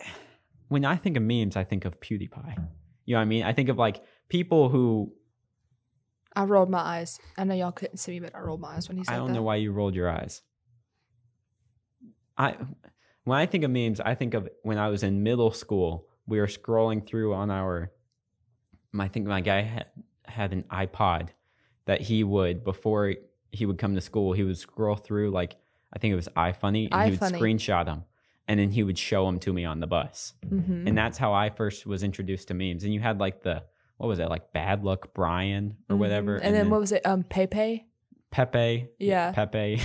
[0.69, 2.57] when I think of memes, I think of PewDiePie.
[3.07, 3.45] You know what I mean?
[3.45, 5.13] I think of like people who
[6.35, 7.19] I rolled my eyes.
[7.37, 9.17] I know y'all couldn't see me, but I rolled my eyes when he said I
[9.17, 10.43] don't know why you rolled your eyes.
[12.39, 12.57] I
[13.25, 16.07] when I think of memes, I think of when I was in middle school.
[16.27, 17.93] We were scrolling through on our.
[18.99, 19.87] I think my guy had
[20.25, 21.31] had an iPod
[21.87, 23.15] that he would before
[23.53, 24.33] he would come to school.
[24.33, 25.57] He would scroll through like
[25.93, 27.41] I think it was iFunny, and he would iFunny.
[27.41, 28.05] screenshot them,
[28.47, 30.35] and then he would show them to me on the bus.
[30.47, 30.89] Mm-hmm.
[30.89, 32.85] and that's how I first was introduced to memes.
[32.85, 33.65] And you had like the
[34.01, 36.43] what was it like bad luck Brian or whatever, Mhm.
[36.43, 37.05] And, then, what was it?
[37.05, 37.85] Um, Pepe.
[38.31, 39.31] Pepe, Yeah.
[39.35, 39.79] Pepe.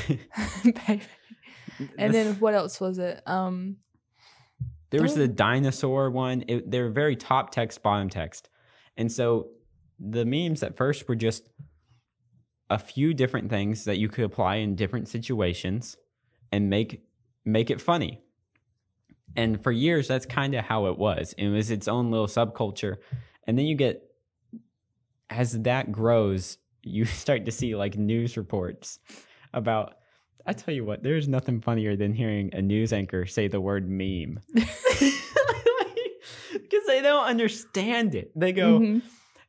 [0.73, 1.01] Pepe.
[1.97, 3.21] And then what else was it?
[3.27, 3.75] Um,
[4.91, 6.45] There was the dinosaur one.
[6.47, 8.47] It, they were very top text, bottom text.
[8.95, 9.49] And so
[9.99, 11.49] the memes at first were just
[12.69, 15.97] a few different things that you could apply in different situations
[16.53, 17.03] and make
[17.43, 18.21] make it funny.
[19.35, 21.33] And for years that's kind of how it was.
[21.37, 22.95] It was its own little subculture.
[23.47, 24.03] And then you get
[25.29, 28.99] as that grows, you start to see like news reports
[29.53, 29.95] about
[30.47, 33.89] I tell you what, there's nothing funnier than hearing a news anchor say the word
[33.89, 34.39] meme.
[36.53, 38.31] Because they don't understand it.
[38.35, 39.01] They go, mhm.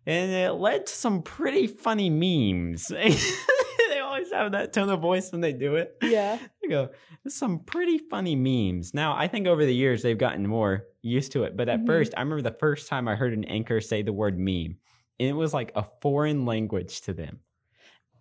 [0.06, 2.88] and it led to some pretty funny memes.
[2.88, 5.96] they always have that tone of voice when they do it.
[6.02, 6.38] yeah.
[6.66, 6.90] They go,
[7.22, 8.92] "There's some pretty funny memes.
[8.92, 11.56] Now, I think over the years they've gotten more used to it.
[11.56, 11.86] But at Mhm.
[11.86, 14.76] first, I remember the first time I heard an anchor say the word meme,
[15.20, 17.40] and it was like a foreign language to them.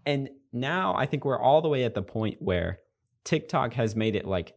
[0.06, 2.82] And now I think we're all the way at the point where
[3.24, 4.56] TikTok has made it like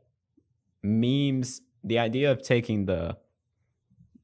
[0.83, 1.63] memes.
[1.85, 3.17] The idea of taking the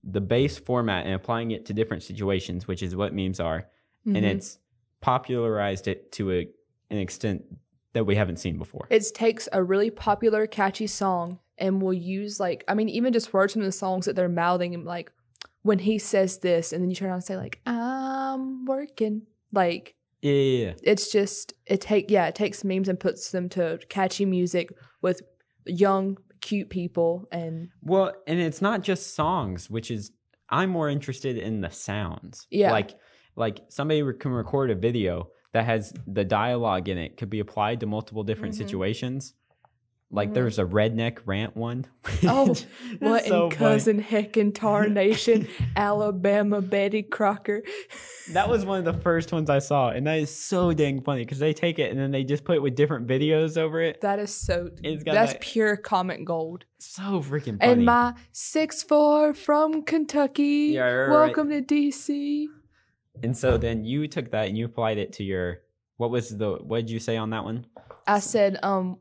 [0.06, 3.70] the base format and applying it to different situations, which is what memes are,
[4.04, 4.22] and Mhm.
[4.24, 4.58] it's
[5.00, 6.46] popularized it to a,
[6.90, 7.42] an extent
[7.94, 8.86] that we haven't seen before.
[8.90, 13.32] it takes a really popular, catchy song and will use like I mean, even just
[13.32, 15.10] words from the songs that they're mouthing and like
[15.62, 19.22] when he says this and then you turn around and say like I'm working.
[19.52, 20.72] Like Yeah, yeah, yeah.
[20.82, 25.22] it's just it take yeah, it takes memes and puts them to catchy music with
[25.64, 30.10] young, cute people and Well, and it's not just songs, which is
[30.50, 32.46] I'm more interested in the sounds.
[32.50, 32.72] Yeah.
[32.72, 32.96] like
[33.36, 37.80] like somebody can record a video that has the dialogue in it could be applied
[37.80, 38.58] to multiple different Mhm.
[38.58, 39.34] situations.
[40.10, 40.34] Like Mhm.
[40.34, 41.86] there's a redneck rant one.
[42.28, 42.54] Oh,
[43.00, 43.56] what so in funny.
[43.56, 47.62] cousin heckin' tarnation, Alabama Betty Crocker.
[48.32, 51.22] That was one of the first ones I saw, and that is so dang funny
[51.24, 54.00] because they take it and then they just put it with different videos over it.
[54.02, 56.64] That is so It's got that's that- pure comic gold.
[56.78, 57.72] So freaking funny.
[57.72, 60.72] And my six four from Kentucky.
[60.74, 61.10] Yeah, right, right, right.
[61.26, 62.46] Welcome to DC.
[63.22, 65.60] And so then you took that and you applied it to your.
[65.96, 66.54] What was the?
[66.54, 67.66] What did you say on that one?
[68.06, 68.98] I said, um,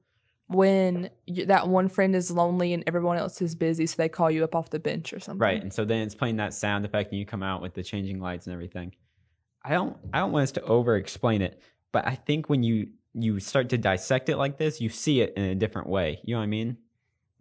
[0.47, 4.29] when y that one friend is lonely and everyone else is busy, so they call
[4.29, 5.39] you up off the bench or something.
[5.39, 5.61] Right.
[5.61, 8.19] And so then it's playing that sound effect and you come out with the changing
[8.19, 8.93] lights and everything.
[9.63, 12.89] I don't I don't want us to over explain it, but I think when you
[13.13, 16.19] you start to dissect it like this, you see it in a different way.
[16.23, 16.77] You know what I mean?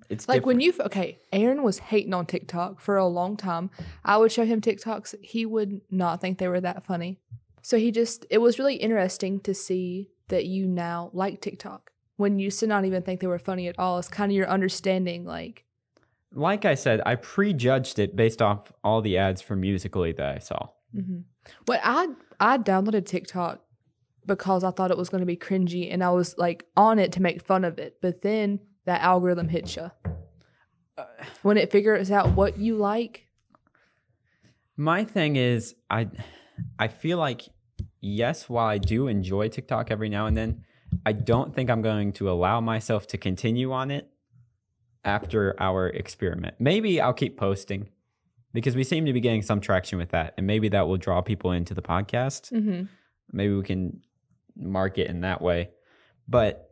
[0.08, 3.70] It's Like when you okay, Aaron was hating on TikTok for a long time.
[4.04, 7.18] I would show him TikToks, he would not think they were that funny.
[7.62, 12.38] So he just it was really interesting to see that you now like TikTok when
[12.38, 13.98] you used to not even think they were funny at all.
[13.98, 15.64] It's kind of your understanding, like
[16.34, 20.38] like I said, I prejudged it based off all the ads for Musical.ly that I
[20.38, 20.68] saw.
[20.92, 21.20] hmm
[21.66, 22.08] But I
[22.40, 23.60] I downloaded TikTok
[24.26, 27.12] because I thought it was going to be cringy, and I was like on it
[27.12, 27.98] to make fun of it.
[28.00, 29.90] But then that algorithm hits you
[31.42, 33.26] when it figures out what you like.
[34.76, 36.08] My thing is I
[36.78, 37.42] I feel like
[38.00, 40.64] yes, while I do enjoy TikTok every now and then,
[41.06, 44.08] I don't think I'm going to allow myself to continue on it
[45.04, 46.56] after our experiment.
[46.58, 47.88] Maybe I'll keep posting
[48.52, 51.20] because we seem to be getting some traction with that and maybe that will draw
[51.22, 52.52] people into the podcast.
[52.52, 52.84] Mm-hmm.
[53.32, 54.02] Maybe we can
[54.56, 55.70] market in that way.
[56.28, 56.71] But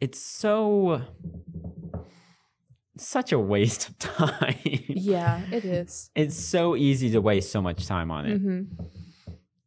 [0.00, 1.02] it's so
[2.98, 4.56] such a waste of time.
[4.88, 6.10] Yeah, it is.
[6.14, 8.84] it's so easy to waste so much time on it, Mm-hmm.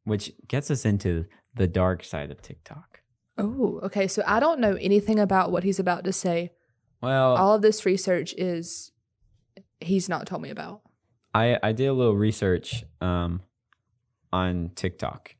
[0.05, 3.01] which gets us into the dark side of TikTok.
[3.37, 4.07] Oh, okay.
[4.07, 6.51] So I don't know anything about what he's about to say.
[7.01, 8.91] Well, All of this research is
[9.79, 10.81] he's not told me about.
[11.33, 13.41] I I did a little research um
[14.31, 15.35] on TikTok,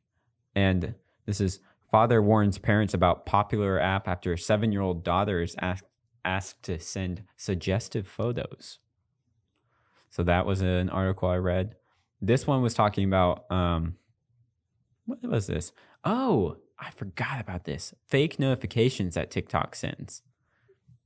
[0.56, 0.94] and
[1.26, 1.60] this is
[1.94, 5.84] father warns parents about popular app after seven year old daughter is asked
[6.24, 8.80] asked to send suggestive photos.
[10.10, 11.76] So that was an article I read.
[12.20, 13.94] This one was talking about um
[15.04, 15.70] what was this?
[16.04, 17.94] Oh, I forgot about this.
[18.08, 20.22] Fake notifications that TikTok sends.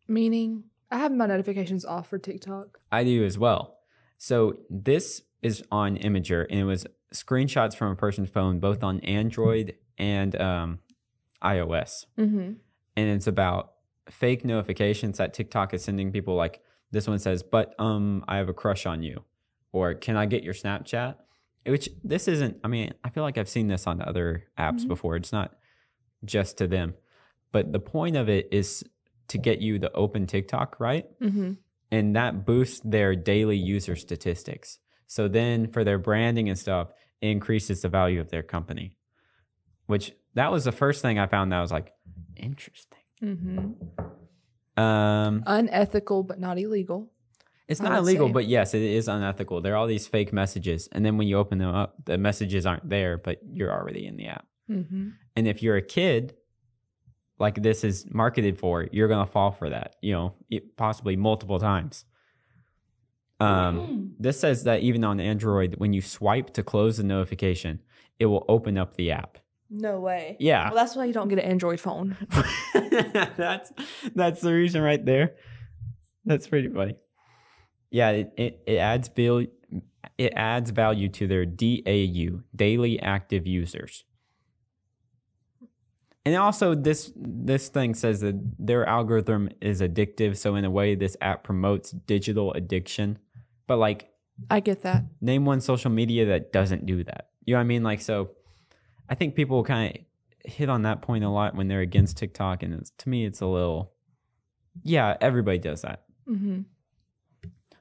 [0.06, 2.78] Meaning, I have my notifications off for TikTok.
[2.90, 3.76] I do as well.
[4.16, 9.00] So this is on Imgur, and it was screenshots from a person's phone, both on
[9.00, 10.78] Android and um,
[11.42, 12.06] iOS.
[12.18, 12.52] Mm-hmm.
[12.96, 13.72] And it's about
[14.10, 16.34] fake notifications that TikTok is sending people.
[16.34, 19.24] Like this one says, "But um, I have a crush on you,"
[19.72, 21.16] or "Can I get your Snapchat?"
[21.66, 22.58] Which this isn't.
[22.64, 24.88] I mean, I feel like I've seen this on other apps Mhm.
[24.88, 25.16] before.
[25.16, 25.56] It's not
[26.24, 26.94] just to them,
[27.52, 28.82] but the point of it is
[29.28, 31.06] to get you to open TikTok, right?
[31.20, 31.52] Mm-hmm.
[31.90, 34.78] and that boosts their daily user statistics.
[35.08, 38.96] So then for their branding and stuff, it increases the value of their company.
[39.86, 41.92] Which that was the first thing I found that was like,
[42.36, 42.98] interesting.
[43.22, 44.80] Mm-hmm.
[44.80, 47.10] Um, Unethical, but not illegal.
[47.66, 48.32] it's I not illegal, say.
[48.32, 49.60] but yes, it is unethical.
[49.60, 52.64] There are all these fake messages, and then when you open them up, the messages
[52.66, 54.46] aren't there, but you're already in the app.
[54.70, 55.08] Mm-hmm.
[55.34, 56.34] And if you're a kid,
[57.40, 59.96] like this is marketed for, you're gonna fall for that.
[60.00, 62.04] You know, it- possibly multiple times.
[63.40, 67.80] Um, this says that even on Android, when you swipe to close the notification,
[68.18, 69.38] it will open up the app.
[69.70, 70.36] No way.
[70.40, 72.16] Yeah, Well, that's why you don't get an Android phone.
[72.74, 73.70] that's
[74.14, 75.34] that's the reason right there.
[76.24, 76.96] That's pretty funny.
[77.90, 79.44] Yeah, it, it, it adds bill
[80.16, 84.04] it adds value to their DAU, daily active users.
[86.24, 90.94] And also this this thing says that their algorithm is addictive, so in a way
[90.94, 93.18] this app promotes digital addiction.
[93.68, 94.10] But like
[94.50, 95.04] I get that.
[95.20, 97.28] name one social media that doesn't do that.
[97.44, 97.84] You know what I mean?
[97.84, 98.30] Like, so
[99.08, 102.62] I think people kind of hit on that point a lot when they're against TikTok.
[102.62, 103.92] And it's, to me, it's a little,
[104.82, 106.04] yeah, everybody does that.
[106.28, 106.62] Mm-hmm.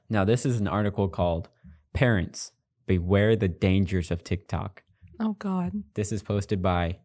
[0.08, 1.48] Now, this is an article called
[1.92, 2.52] Parents
[2.86, 4.82] Beware the Dangers of TikTok.
[5.20, 5.72] Oh God.
[5.94, 6.98] This is posted by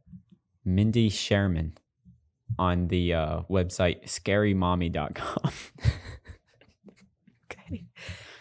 [0.64, 1.74] Mindy Sherman
[2.60, 5.52] on the uh, website scarymommy.com.
[7.52, 7.86] Okay.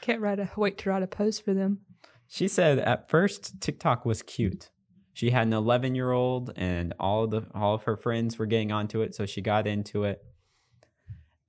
[0.02, 1.78] Can't write a wait to write a post for them.
[2.26, 4.68] She said at first TikTok was cute.
[5.14, 8.46] She had an 11 year old, and all of the all of her friends were
[8.46, 10.24] getting onto it, so she got into it.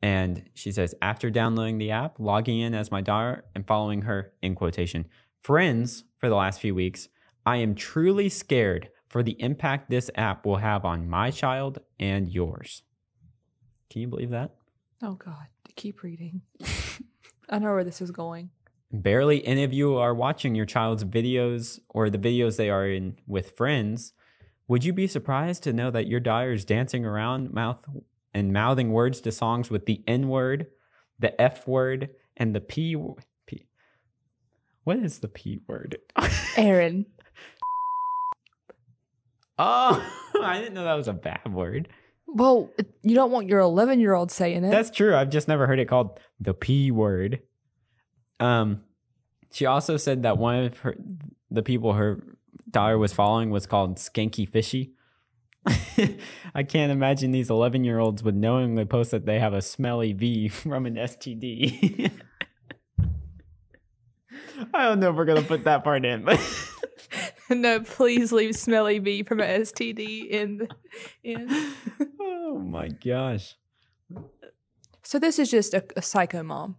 [0.03, 4.33] And she says after downloading the app, logging in as my daughter, and following her
[4.43, 5.05] in quotation
[5.41, 7.09] friends for the last few weeks,
[7.45, 12.29] I am truly scared for the impact this app will have on my child and
[12.29, 12.83] yours.
[13.89, 14.51] Can you believe that?
[15.01, 15.47] Oh God.
[15.75, 16.41] Keep reading.
[17.49, 18.49] I know where this is going.
[18.91, 23.17] barely any of you are watching your child's videos or the videos they are in
[23.27, 24.13] with friends,
[24.67, 27.79] would you be surprised to know that your daughter is dancing around mouth
[28.33, 30.67] and mouthing words to songs with the N word,
[31.19, 32.95] the F word, and the P
[33.45, 33.65] P
[34.83, 35.97] What is the P word?
[36.57, 37.05] Aaron.
[39.59, 41.89] oh, I didn't know that was a bad word.
[42.27, 42.71] Well,
[43.03, 44.71] you don't want your 11 year old saying it.
[44.71, 45.15] That's true.
[45.15, 47.41] I've just never heard it called the P word.
[48.39, 48.81] Um,
[49.51, 50.95] she also said that one of her
[51.49, 52.23] the people her
[52.69, 54.93] daughter was following was called Skanky Fishy.
[56.55, 60.11] I can't imagine these 11 year olds would knowingly post that they have a smelly
[60.13, 62.11] V from an STD.
[64.73, 66.39] I don't know if we're gonna put that part in, but
[67.49, 70.57] no, please leave Smelly V from a STD in.
[70.57, 70.67] The,
[71.23, 71.73] in.
[72.19, 73.55] oh my gosh.
[75.03, 76.77] So this is just a, a psycho mom.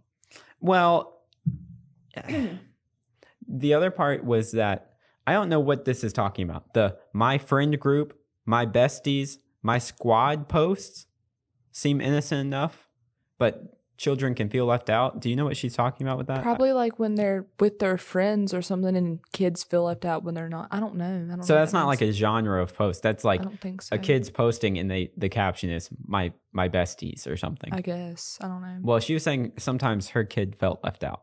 [0.59, 1.21] Well,
[3.47, 4.95] the other part was that
[5.27, 6.73] I don't know what this is talking about.
[6.73, 11.07] The my friend group, my besties, my squad posts
[11.71, 12.87] seem innocent enough,
[13.37, 15.19] but children can feel left out.
[15.21, 16.41] Do you know what she's talking about with that?
[16.41, 20.35] Probably like when they're with their friends or something, and kids feel left out when
[20.35, 20.67] they're not.
[20.71, 21.05] I don't know.
[21.05, 21.43] I don't.
[21.43, 23.01] So know that's not like a genre of post.
[23.03, 23.95] That's like I don't think so.
[23.95, 27.73] a kid's posting and they the caption is my my besties or something.
[27.73, 28.77] I guess I don't know.
[28.81, 31.21] well, she was saying sometimes her kid felt left out.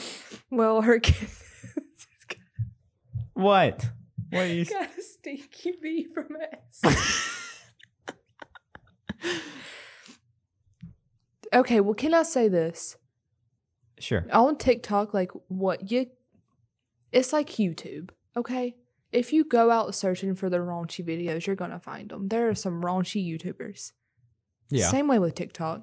[0.50, 1.28] well, her kid
[3.34, 3.88] What?
[4.30, 6.28] What are you got a stinky bee from
[6.82, 7.64] us.
[11.52, 12.96] okay, well, can I say this?
[13.98, 14.24] Sure.
[14.32, 16.06] On TikTok, like what you,
[17.12, 18.76] it's like YouTube, okay?
[19.12, 22.28] If you go out searching for the raunchy videos, you're gonna find them.
[22.28, 23.92] There are some raunchy YouTubers.
[24.70, 24.88] Yeah.
[24.88, 25.82] Same way with TikTok.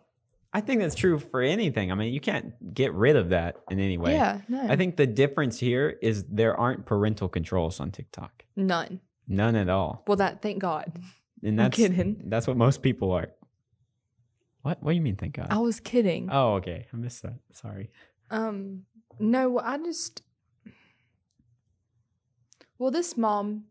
[0.58, 1.91] I think that's true for anything.
[1.91, 4.13] I mean, you can't get rid of that in any way.
[4.13, 8.43] Yeah, no, I think the difference here is there aren't parental controls on TikTok.
[8.56, 9.00] none.
[9.28, 10.04] None at all.
[10.08, 10.91] Well, that thank God.
[11.43, 12.24] And I'm that's kidding.
[12.26, 13.28] that's what most people are.
[14.63, 14.82] What?
[14.82, 15.48] What do you mean thank God?
[15.52, 16.30] I was kidding.
[16.32, 16.88] Oh, okay.
[16.91, 17.38] I missed that.
[17.54, 17.91] Sorry.
[18.32, 18.84] Um,
[19.19, 20.23] no, I just.
[22.79, 23.65] Well, this mom,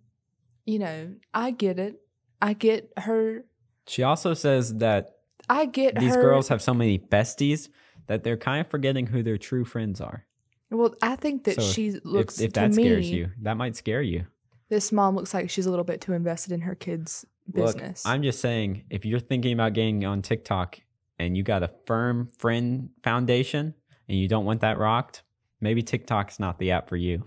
[0.65, 2.01] you know, I get it.
[2.41, 3.45] I get her.
[3.89, 5.16] She also says that
[5.49, 6.21] I get these her.
[6.23, 7.69] girls have so many besties
[8.07, 10.25] that they're kind of forgetting who their true friends are.
[10.71, 12.39] Well, I think that So she looks.
[12.41, 14.27] if, if to that scares me, you, that might scare you.
[14.69, 18.05] This mom looks like she's a little bit too invested in her kids' business.
[18.05, 20.81] Look, I'm just saying, if you're thinking about getting on TikTok
[21.21, 23.75] and you got a firm friend foundation
[24.09, 25.23] and you don't want that rocked,
[25.61, 27.25] maybe TikTok's not the app for you.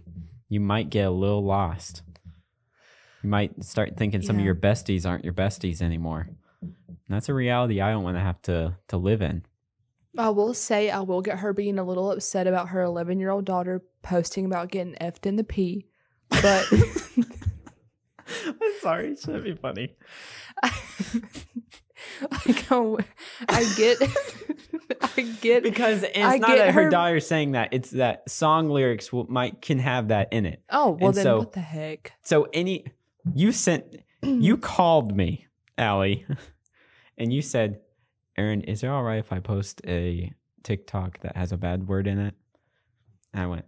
[0.50, 2.02] You might get a little lost.
[3.24, 4.46] You might start thinking some of Yeah.
[4.48, 6.30] your besties aren't your besties anymore.
[7.10, 9.44] That's a reality I don't want to have to to live in.
[10.18, 13.30] I will say I will get her being a little upset about her 11 year
[13.30, 15.86] old daughter posting about getting effed in the pee,
[16.30, 17.26] but I'm
[18.82, 19.96] sorry, it should be funny.
[20.64, 20.72] like
[22.72, 22.98] I,
[23.50, 23.98] I get,
[25.18, 28.30] I get Because it's I not get that her, her- daughter's saying that; it's that
[28.30, 30.62] song lyrics will, might can have that in it.
[30.70, 32.14] Oh well, And then so- what the heck?
[32.24, 32.86] So any
[33.34, 33.84] you sent
[34.24, 35.48] you called me,
[35.78, 36.26] Allie,
[37.20, 37.82] and you said,
[38.38, 40.32] "Aaron, is it all right if I post a
[40.64, 42.34] TikTok that has a bad word in it?"
[43.34, 43.66] And I went,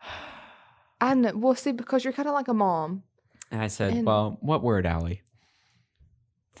[1.00, 1.32] I know.
[1.36, 3.02] Well, see, because you're kind of like a mom.
[3.50, 5.22] and I said, And- "Well, what word, Allie?"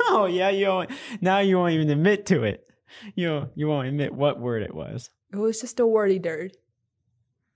[0.00, 0.90] oh yeah, you won't,
[1.20, 2.66] now you won't even admit to it.
[3.14, 5.10] You you won't admit what word it was.
[5.32, 6.52] It was just a wordy dirt.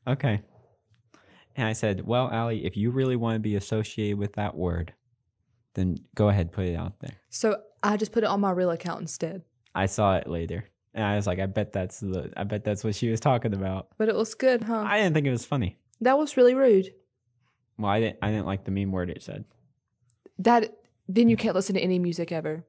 [0.06, 0.40] Okay.
[1.56, 4.92] And I said, "Well, Allie, if you really want to be associated with that word,
[5.74, 8.70] then go ahead, put it out there." So I just put it on my real
[8.70, 9.42] account instead.
[9.74, 10.64] I saw it later,
[10.94, 13.52] and I was like, "I bet that's the, I bet that's what she was talking
[13.54, 14.84] about." But it was good, huh?
[14.86, 15.76] I didn't think it was funny.
[16.00, 16.92] that was really rude.
[17.78, 19.44] Well, I didn't, I didn't like the mean word it said.
[20.38, 20.76] That
[21.08, 22.64] then you can't listen to any music ever.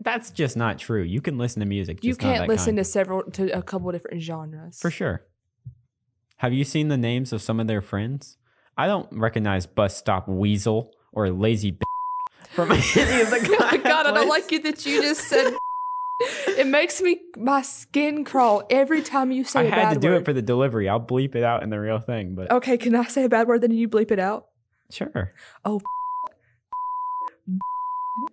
[0.00, 1.02] That's just not true.
[1.02, 2.04] You can listen to music.
[2.04, 2.78] You can't listen kind.
[2.78, 4.78] to several to a couple different genres.
[4.78, 5.24] for sure.
[6.36, 8.36] Have you seen the names of some of their friends?
[8.76, 11.84] I don't recognize Bus Stop Weasel or Lazy B-
[12.58, 15.56] from any of the oh my god, I don't like it that you just said.
[16.48, 20.00] it makes me my skin crawl every time you say I a had bad to
[20.00, 20.22] do word.
[20.22, 20.88] it for the delivery.
[20.88, 23.46] I'll bleep it out in the real thing, but okay, can I say a bad
[23.46, 24.48] word then you bleep it out?
[24.90, 25.34] sure.
[25.64, 25.80] Oh.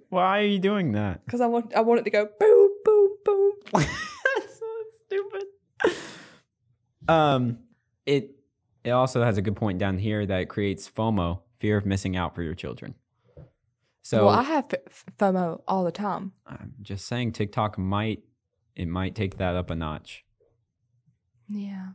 [0.09, 1.23] Why are you doing that?
[1.23, 3.51] Because I want I want it to go boom boom boom.
[3.73, 4.65] That's so
[5.05, 5.43] stupid.
[7.07, 7.59] Um,
[8.07, 8.31] it
[8.83, 12.17] it also has a good point down here that it creates FOMO, fear of missing
[12.17, 12.95] out for your children.
[14.05, 16.33] So well, I have f- FOMO all the time.
[16.45, 18.21] I'm just saying, TikTok might
[18.75, 20.23] it might take that up a notch.
[21.47, 21.87] Yeah.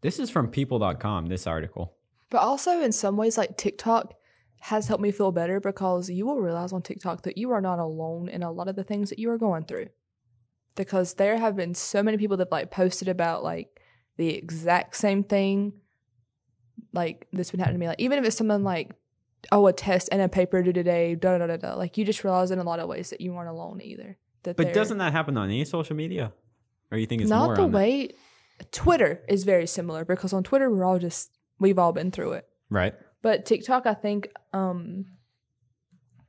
[0.00, 1.26] This is from People.com.
[1.26, 1.96] This article.
[2.30, 4.14] But also, in some ways, like TikTok
[4.60, 7.80] has helped me feel better because you will realize on TikTok that you are not
[7.80, 9.88] alone in a lot of the things that you are going through.
[10.76, 13.80] Because there have been so many people that like posted about like
[14.18, 15.72] the exact same thing,
[16.92, 17.88] like this been happening to me.
[17.88, 18.94] Like even if it's someone like,
[19.52, 21.74] oh, a test and a paper due today, da da da da.
[21.74, 24.18] Like you just realize in a lot of ways that you aren't alone either.
[24.42, 26.32] That But doesn't that happen on any social media?
[26.90, 27.76] Or you think it's not more the on that?
[27.76, 28.10] way
[28.70, 32.46] Twitter is very similar because on Twitter we're all just we've all been through it.
[32.70, 32.94] right?
[33.22, 35.06] But TikTok, I think, um,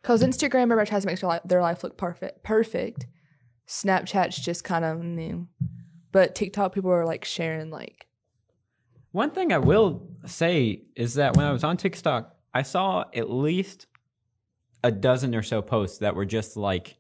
[0.02, 2.44] because Instagram everybody tries to make their life, their life look perfect.
[2.44, 3.06] Perfect.
[3.68, 5.48] Snapchat's just kind of new,
[6.12, 8.08] but TikTok people are like sharing like
[9.12, 13.30] One thing I will say is that when I was on TikTok, I saw at
[13.30, 13.86] least
[14.84, 16.98] a dozen or so posts that were just like,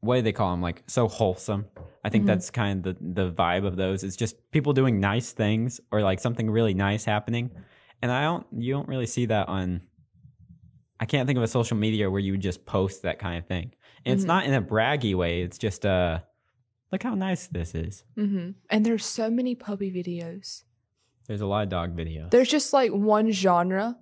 [0.00, 0.60] what do they call them?
[0.60, 1.66] Like so wholesome.
[2.04, 2.26] I think Mhm.
[2.26, 4.04] that's kind of the, the vibe of those.
[4.04, 7.50] It's just people doing nice things or like something really nice happening.
[8.02, 9.80] And I don't, you don't really see that on,
[11.00, 13.46] I can't think of a social media where you would just post that kind of
[13.46, 13.72] thing.
[14.04, 14.34] And it's Mhm.
[14.34, 15.40] not in a braggy way.
[15.40, 16.18] It's just, uh,
[16.90, 18.04] look how nice this is.
[18.16, 20.64] hmm And there's so many puppy videos.
[21.28, 22.30] There's a lot of dog videos.
[22.30, 23.96] There's just like one genre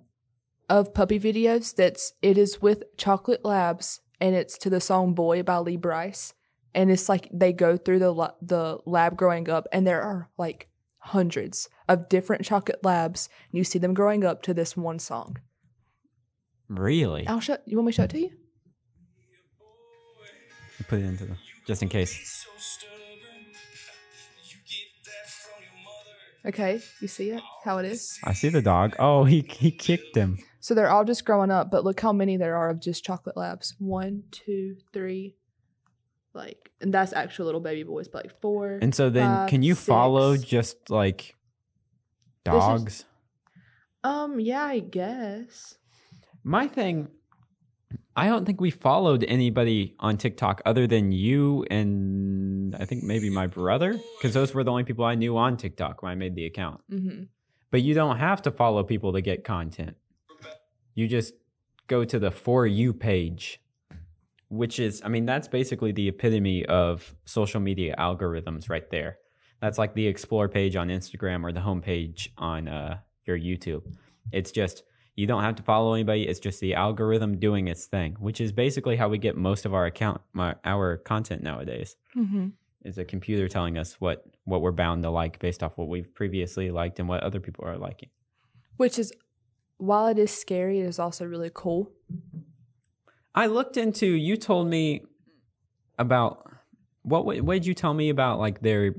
[0.71, 5.43] of puppy videos that's it is with Chocolate Labs and it's to the song Boy
[5.43, 6.33] by Lee Brice.
[6.73, 10.69] And it's like they go through the the lab growing up and there are like
[10.99, 15.37] hundreds of different chocolate labs and you see them growing up to this one song.
[16.69, 17.27] really?
[17.27, 18.29] I'll show you want me to show it to you?
[20.87, 21.35] Put it into the
[21.67, 22.47] just in case.
[26.45, 27.43] Okay, you see it?
[27.65, 28.17] How it is?
[28.23, 28.95] I see the dog.
[28.99, 30.39] Oh, he he kicked him.
[30.61, 33.35] So they're all just growing up, but look how many there are of just chocolate
[33.35, 33.75] labs.
[33.79, 35.35] One, two, three,
[36.33, 38.77] like and that's actual little baby boys, but like four.
[38.81, 41.35] And so then, Five, can you follow just like
[42.45, 43.05] This is- dogs?
[44.03, 45.77] Um, yeah, I guess.
[46.43, 47.07] My thing,
[48.15, 53.29] I don't think we followed anybody on TikTok other than you and I think maybe
[53.29, 56.35] my brother, because those were the only people I knew on TikTok when I made
[56.35, 56.81] the account.
[56.91, 57.23] Mm-hmm.
[57.69, 59.95] But you don't have to follow people to get content.
[60.95, 61.33] You just
[61.87, 63.61] go to the For You page,
[64.49, 69.17] which is, I mean, that's basically the epitome of social media algorithms right there.
[69.61, 73.83] That's like the Explore page on Instagram or the home page on uh, your YouTube.
[74.31, 74.83] It's just,
[75.15, 76.27] you don't have to follow anybody.
[76.27, 79.73] It's just the algorithm doing its thing, which is basically how we get most of
[79.73, 81.95] our account, my, our content nowadays.
[82.17, 82.47] Mm-hmm.
[82.83, 86.11] Is a computer telling us what what we're bound to like based off what we've
[86.15, 88.09] previously liked and what other people are liking.
[88.77, 89.13] Which is,
[89.81, 91.91] while it is scary, it is also really cool.
[93.33, 94.05] I looked into.
[94.05, 95.01] You told me
[95.97, 96.47] about
[97.01, 97.25] what?
[97.25, 98.39] What did you tell me about?
[98.39, 98.95] Like their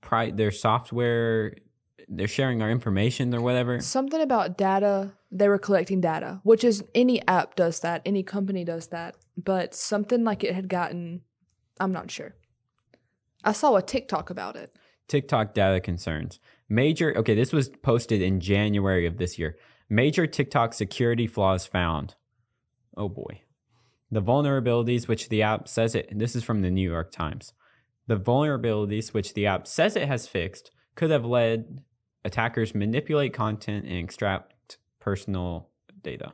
[0.00, 1.54] pri their software.
[2.08, 3.80] They're sharing our information or whatever.
[3.80, 5.12] Something about data.
[5.30, 9.14] They were collecting data, which is any app does that, any company does that.
[9.36, 11.20] But something like it had gotten,
[11.78, 12.34] I'm not sure.
[13.44, 14.74] I saw a TikTok about it.
[15.06, 16.40] TikTok data concerns.
[16.68, 17.16] Major.
[17.16, 19.56] Okay, this was posted in January of this year.
[19.88, 22.14] Major TikTok security flaws found.
[22.96, 23.42] Oh boy.
[24.10, 26.10] The vulnerabilities which the app says it.
[26.18, 27.52] This is from the New York Times.
[28.06, 31.82] The vulnerabilities which the app says it has fixed could have led
[32.24, 35.70] attackers manipulate content and extract personal
[36.02, 36.32] data.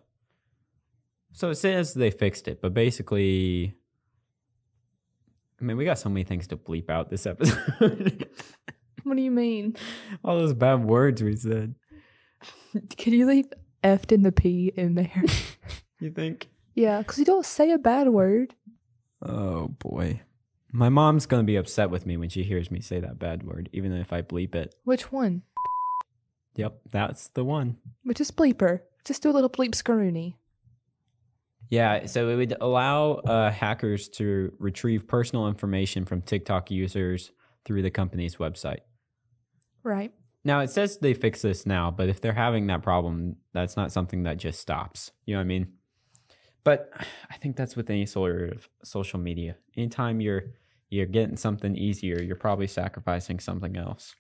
[1.33, 3.75] So it says they fixed it, but basically,
[5.61, 8.29] I mean, we got so many things to bleep out this episode.
[9.09, 9.77] What do you mean?
[10.25, 11.75] All those bad words we said.
[12.97, 13.47] Can you leave
[13.83, 15.25] F and the P in there?
[16.01, 16.49] You think?
[16.75, 18.55] yeah, because you don't say a bad word.
[19.23, 20.21] Oh boy.
[20.73, 23.71] My mom's gonna be upset with me when she hears me say that bad word,
[23.73, 24.75] even if I bleep it.
[24.85, 25.43] Which one?
[26.57, 27.77] Yep, that's the one.
[28.03, 28.81] Which is bleeper.
[29.05, 30.35] Just do a little bleep scroony.
[31.71, 37.31] Yeah, so it would allow uh, hackers to retrieve personal information from TikTok users
[37.65, 38.81] through the company's website.
[39.85, 40.13] Right.
[40.45, 43.93] Now it says they fix this now, but if they're having that problem, that's not
[43.93, 45.13] something that just stops.
[45.25, 45.69] You know what I mean?
[46.65, 46.91] But
[47.31, 49.57] I think that's with any sort of social media.
[49.77, 50.45] Anytime you're
[50.91, 54.15] you're getting something easier, you're probably sacrificing something else.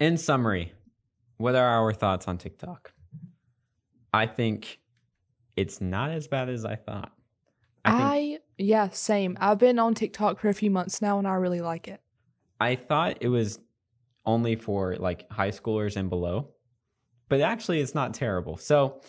[0.00, 0.72] In summary,
[1.38, 2.92] what are our thoughts on TikTok?
[4.12, 4.78] I think
[5.56, 7.10] it's not as bad as I thought.
[7.84, 9.36] I, think yeah, same.
[9.40, 12.00] I've been on TikTok for a few months now and I really like it.
[12.60, 13.58] I thought it was
[14.26, 16.50] only for like high schoolers and below,
[17.28, 18.56] but actually it's not terrible.
[18.56, 19.00] So,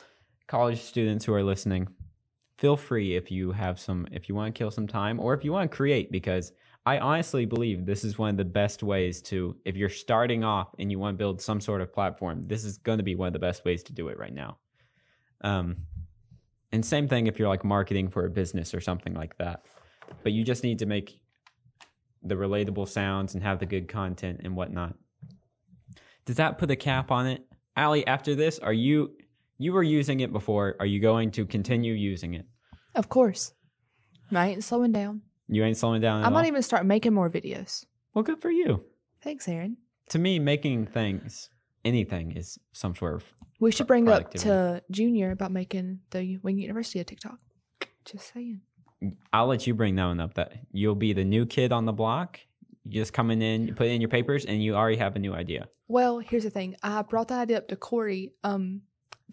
[0.48, 1.88] college students who are listening,
[2.58, 5.44] feel free if you have some, if you want to kill some time or if
[5.44, 6.52] you want to create, because
[6.86, 10.70] I honestly believe this is one of the best ways to, if you're starting off
[10.80, 13.28] and you want to build some sort of platform, this is going to be one
[13.28, 14.58] of the best ways to do it right now.
[15.42, 15.78] Um,
[16.72, 19.66] and same thing if you're like marketing for a business or something like that.
[20.24, 21.22] But you just need to make
[22.24, 24.96] the relatable sounds and have the good content and whatnot.
[26.26, 27.46] Does that put a cap on it?
[27.76, 29.12] Allie, after this, are you
[29.60, 30.76] you were using it before.
[30.80, 32.46] Are you going to continue using it?
[32.96, 33.54] Of course.
[34.32, 35.22] I ain't slowing down.
[35.48, 36.48] You ain't slowing down I might all?
[36.48, 37.86] even start making more videos.
[38.14, 38.84] Well, good for you.
[39.22, 39.78] Thanks, Aaron.
[40.10, 41.50] To me, making things,
[41.84, 46.58] anything is some sort of We should bring up to Junior about making the Wing
[46.58, 47.38] University a TikTok.
[48.06, 48.62] Just saying.
[49.32, 50.34] I'll let you bring that one up.
[50.36, 52.40] That you'll be the new kid on the block.
[52.84, 55.34] You just coming in, you put in your papers, and you already have a new
[55.34, 55.68] idea.
[55.88, 56.76] Well, here's the thing.
[56.84, 58.82] I brought that idea up to Corey um,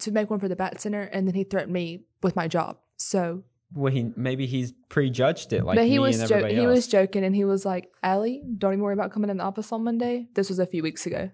[0.00, 2.78] to make one for the Bat Center, and then he threatened me with my job.
[2.96, 3.44] So,
[3.74, 7.34] Well, he maybe he's prejudged it like but he was jo- he was joking, and
[7.34, 10.48] he was like, "Allie, don't even worry about coming in the office on Monday." This
[10.48, 11.30] was a few weeks ago,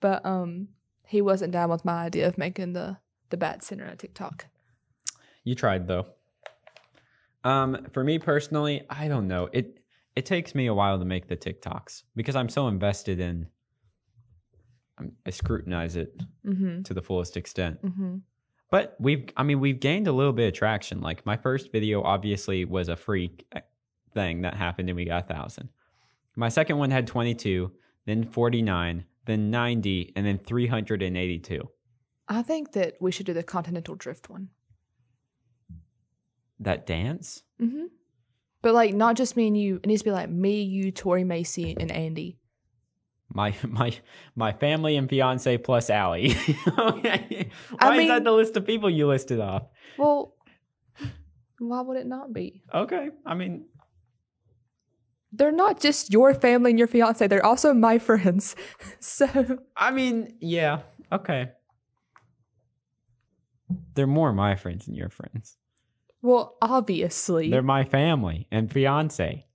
[0.00, 0.68] but um,
[1.06, 2.98] he wasn't down with my idea of making the
[3.30, 4.46] the Bat Center a TikTok.
[5.44, 6.06] You tried though.
[7.44, 9.48] Um, for me personally, I don't know.
[9.52, 9.78] It
[10.16, 13.46] it takes me a while to make the TikToks because I'm so invested in.
[14.98, 16.82] I'm, I scrutinize it Mm-hmm.
[16.82, 17.82] to the fullest extent.
[17.82, 18.16] Mm-hmm.
[18.70, 21.00] But we've, I mean, we've gained a little bit of traction.
[21.00, 23.46] Like my first video, obviously, was a freak
[24.14, 25.70] thing that happened, and we got a thousand.
[26.36, 27.72] My second one had 22,
[28.06, 31.68] then 49, then 90, and then 382.
[32.28, 34.48] I think that we should do the Continental Drift one.
[36.60, 37.42] That dance?
[37.60, 37.84] Mm-hmm.
[38.62, 39.76] But like, not just me and you.
[39.76, 42.38] It needs to be like me, you, Tori, Macy, and Andy.
[43.32, 43.92] My my
[44.36, 46.36] my family and fiance plus Allie.
[46.78, 47.48] okay.
[47.70, 49.62] Why I is mean- that the list of people you listed off?
[49.96, 50.34] Well,
[51.58, 52.62] why would it not be?
[52.74, 53.66] Okay, I mean,
[55.32, 58.56] They're not just your family and your fiance, they're also my friends.
[59.00, 60.80] So, I mean, yeah,
[61.12, 61.50] okay.
[63.94, 65.56] They're more my friends than your friends.
[66.22, 67.50] Well, obviously.
[67.50, 69.46] They're my family and fiance.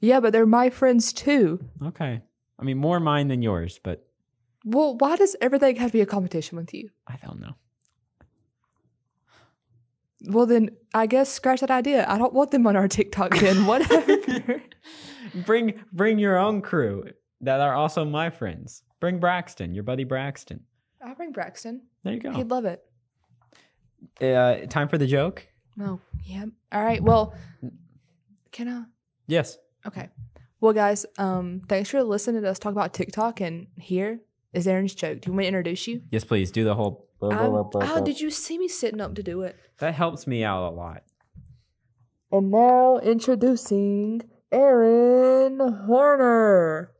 [0.00, 1.60] yeah, but they're my friends too.
[1.84, 2.22] Okay,
[2.58, 4.06] I mean, more mine than yours, but
[4.64, 6.90] Well, why does everything have to be a competition with you?
[7.06, 7.54] I don't know.
[10.28, 12.06] Well, then I guess scratch that idea.
[12.08, 13.66] I don't want them on our TikTok then.
[13.66, 14.62] Whatever.
[15.46, 17.04] bring bring your own crew
[17.42, 18.82] that are also my friends.
[18.98, 20.60] Bring Braxton, your buddy Braxton.
[21.04, 21.82] I'll bring Braxton.
[22.02, 22.32] There you go.
[22.32, 22.82] He'd love it.
[24.20, 25.46] Uh, time for the joke.
[25.80, 26.46] Oh, yeah.
[26.72, 27.02] All right.
[27.02, 27.34] Well,
[28.52, 28.84] can I?
[29.26, 29.58] Yes.
[29.86, 30.08] Okay.
[30.60, 33.40] Well, guys, um, thanks for listening to us talk about TikTok.
[33.40, 34.20] And here
[34.52, 35.20] is Aaron's joke.
[35.20, 36.02] Do you want me to introduce you?
[36.10, 37.06] Yes, please do the whole.
[37.20, 39.56] Oh, did you see me sitting up to do it?
[39.78, 41.02] That helps me out a lot.
[42.30, 44.22] And now introducing
[44.52, 46.92] Aaron Horner.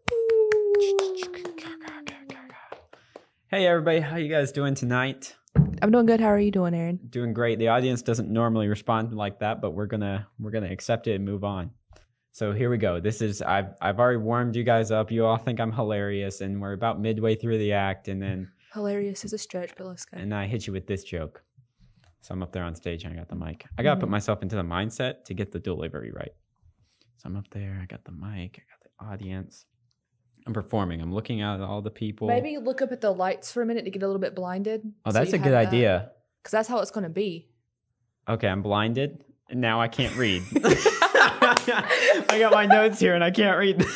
[3.49, 5.37] Hey everybody, how you guys doing tonight?
[5.83, 6.21] I'm doing good.
[6.21, 7.01] How are you doing, Aaron?
[7.11, 7.59] Doing great.
[7.59, 11.25] The audience doesn't normally respond like that, but we're gonna we're gonna accept it and
[11.25, 11.71] move on.
[12.33, 13.01] So here we go.
[13.01, 15.11] This is I've I've already warmed you guys up.
[15.11, 19.25] You all think I'm hilarious, and we're about midway through the act, and then Hilarious
[19.25, 20.19] is a stretch, but let's go.
[20.19, 21.43] and I hit you with this joke.
[22.21, 23.65] So I'm up there on stage and I got the mic.
[23.79, 24.13] I gotta put mm-hmm.
[24.13, 26.33] myself into the mindset to get the delivery right.
[27.17, 29.65] So I'm up there, I got the mic, I got the audience.
[30.47, 31.01] I'm performing.
[31.01, 32.29] I'm looking out at all the people.
[32.29, 34.93] Maybe look up at the lights for a minute to get a little bit blinded.
[35.05, 36.13] Oh, that's a good idea.
[36.43, 37.49] Because that's how it's going to be.
[38.29, 39.25] Okay, I'm blinded.
[39.49, 40.43] And now I can't read.
[42.29, 43.85] I got my notes here and I can't read.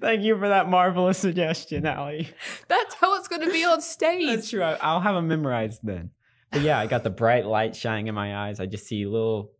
[0.00, 2.28] Thank you for that marvelous suggestion, Allie.
[2.68, 4.26] That's how it's going to be on stage.
[4.26, 4.62] That's true.
[4.62, 6.10] I'll have them memorized then.
[6.52, 8.60] But yeah, I got the bright light shining in my eyes.
[8.60, 9.53] I just see little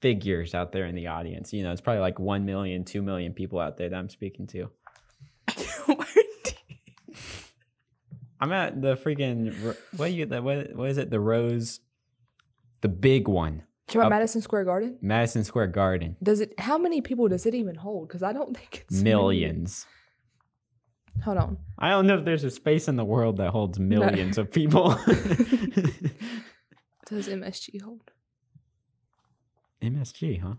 [0.00, 1.52] figures out there in the audience.
[1.52, 4.46] You know, it's probably like 1 million, 2 million people out there that I'm speaking
[4.48, 4.70] to.
[8.40, 11.10] I'm at the freaking what you the what, what is it?
[11.10, 11.80] The Rose,
[12.82, 14.96] the big one, you Up- Madison Square Garden?
[15.00, 16.16] Madison Square Garden.
[16.22, 16.54] Does it?
[16.58, 18.06] How many people does it even hold?
[18.08, 19.10] Because I don't think it's many.
[19.10, 19.86] Millions.
[21.24, 21.58] Hold on.
[21.78, 24.90] I don't know if there's a space in the world that holds millions of people.
[27.06, 28.12] Does MSG hold?
[29.82, 30.54] MSG, huh?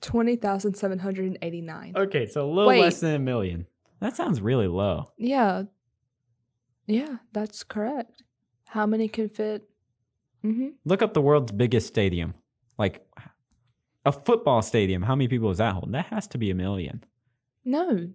[0.00, 1.94] Twenty thousand seven hundred and eighty-nine.
[1.96, 2.80] Okay, so a little Wait.
[2.80, 3.66] less than a million.
[4.00, 5.10] That sounds really low.
[5.16, 5.64] Yeah.
[6.86, 8.22] Yeah, that's correct.
[8.68, 9.68] How many can fit?
[10.44, 10.68] Mm-hmm.
[10.84, 12.34] Look up the world's biggest stadium.
[12.78, 13.04] Like
[14.06, 15.02] a football stadium.
[15.02, 15.92] How many people is that holding?
[15.92, 17.04] That has to be a million.
[17.64, 18.08] No,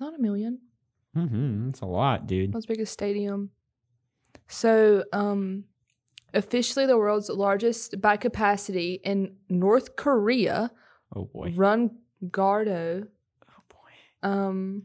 [0.00, 0.60] not a million.
[1.16, 1.66] Mm-hmm.
[1.66, 2.52] That's a lot, dude.
[2.54, 3.50] World's biggest stadium.
[4.48, 5.64] So, um,
[6.36, 10.70] officially the world's largest by capacity in North Korea,
[11.14, 11.52] Oh boy.
[11.56, 11.90] Run
[12.24, 13.06] Gardo,
[13.48, 14.28] Oh boy.
[14.28, 14.82] um,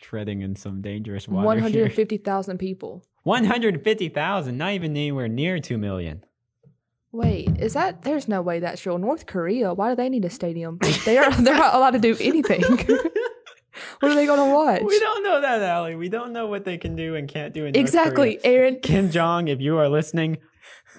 [0.00, 1.54] Treading in some dangerous water.
[1.54, 1.62] here.
[1.62, 3.02] hundred fifty thousand people.
[3.24, 6.22] 150,000, not even anywhere near 2 million.
[7.10, 8.02] Wait, is that?
[8.02, 8.98] There's no way that's real.
[8.98, 9.72] North Korea.
[9.72, 10.78] Why do they need a stadium?
[11.06, 11.30] They are.
[11.30, 12.62] They're not allowed to do anything.
[14.04, 14.82] what are they gonna watch?
[14.82, 15.94] We don't know that, Allie.
[15.96, 18.38] We don't know what they can do and can't do in exactly.
[18.44, 18.80] Aaron.
[18.80, 20.38] Kim Jong, if you are listening,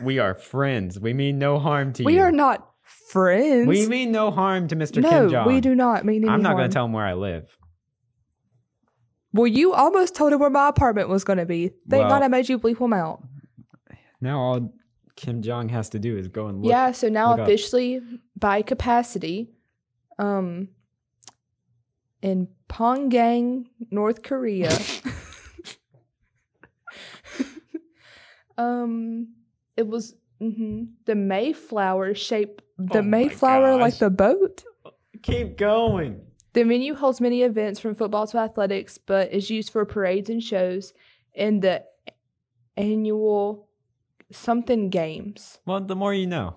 [0.01, 0.99] we are friends.
[0.99, 2.19] We mean no harm to We you.
[2.19, 3.67] We are not friends.
[3.67, 5.01] We mean no harm to Mr.
[5.01, 5.47] no, Kim Jong.
[5.47, 7.57] we do not mean any I'm not going to tell him where I live.
[9.33, 11.69] Well, you almost told him where my apartment was going to be.
[11.89, 13.21] Thank Well- God I made you bleep him out.
[14.21, 14.73] Now all
[15.15, 16.69] Kim Jong has to do is go and look.
[16.69, 17.47] yeah, so now look up.
[17.47, 18.01] officially
[18.37, 19.51] by capacity,
[20.19, 20.69] um,
[22.25, 24.69] in Pyongyang, North Korea,
[28.57, 29.27] um,
[29.77, 32.63] it was mhm, the Mayflower shape.
[32.79, 34.63] The Oh Mayflower, like the boat.
[35.21, 36.21] Keep going.
[36.53, 40.41] The venue holds many events from football to athletics, but is used for parades and
[40.41, 40.93] shows
[41.33, 41.83] in the
[42.75, 43.67] annual
[44.31, 45.59] something games.
[45.65, 46.55] Well, the more you know.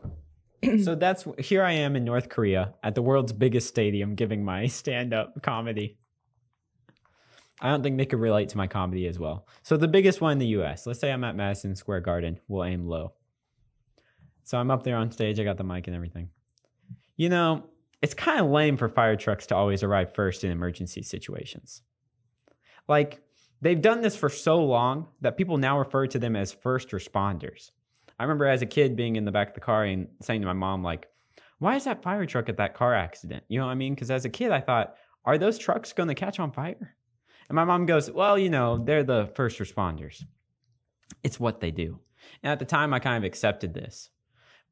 [0.83, 4.67] so that's here I am in North Korea at the world's biggest stadium giving my
[4.69, 5.99] stand-up comedy.
[7.61, 9.47] I don't think they could relate to my comedy as well.
[9.63, 10.87] So the biggest one in the US.
[10.87, 12.39] Let's say I'm at Madison Square Garden.
[12.47, 13.15] We'll aim low.
[14.45, 16.31] So I'm up there on stage, I got the mic and everything.
[17.17, 17.65] You know,
[18.01, 21.83] it's kind of lame for fire trucks to always arrive first in emergency situations.
[22.89, 23.21] Like
[23.61, 27.73] they've done this for so long that people now refer to them as first responders.
[28.19, 30.47] I remember as a kid being in the back of the car and saying to
[30.47, 31.09] my mom, like,
[31.59, 33.45] why is that fire truck at that car accident?
[33.49, 33.95] You know what I mean?
[33.95, 34.95] Because as a kid, I thought,
[35.25, 36.97] are those trucks going to catch on fire?
[37.49, 40.23] And my mom goes, well, you know, they're the first responders.
[41.23, 41.99] It's what they do.
[42.43, 44.11] And at the time, I kind of accepted this.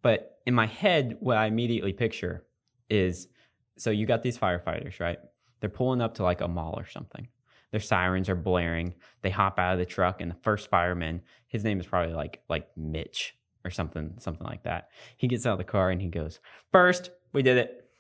[0.02, 2.44] But in my head, what I immediately picture
[2.88, 3.28] is
[3.76, 5.18] so you got these firefighters, right?
[5.60, 7.28] They're pulling up to like a mall or something.
[7.72, 8.94] Their sirens are blaring.
[9.22, 12.42] They hop out of the truck, and the first fireman, his name is probably like
[12.48, 13.36] like Mitch
[13.66, 14.90] or something, something like that.
[15.16, 16.38] He gets out of the car and he goes,
[16.72, 17.90] First, we did it.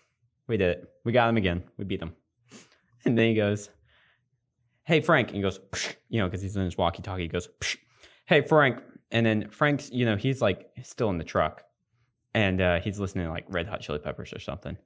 [0.46, 0.90] We did it.
[1.04, 1.64] We got him again.
[1.76, 2.14] We beat him.
[3.04, 3.68] And then he goes,
[4.84, 5.28] Hey Frank.
[5.28, 7.22] And he goes, Psh, you know, because he's in his walkie-talkie.
[7.22, 7.76] He goes, Psh,
[8.26, 8.80] Hey Frank.
[9.10, 11.62] And then Frank's, you know, he's like still in the truck,
[12.34, 14.76] and uh, he's listening to like Red Hot Chili Peppers or something.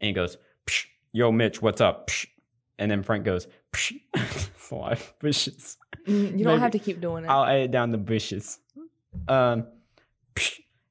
[0.00, 0.36] And he goes,
[1.12, 2.08] Yo Mitch, what's up?
[2.08, 2.26] Psh.
[2.78, 4.00] And then Frank goes, Psh.
[4.14, 5.76] It's a lot of bushes.
[6.06, 7.28] Mm, You don't Maybe- have to keep doing it.
[7.28, 8.58] I'll edit down the bushes.
[9.28, 9.66] Um,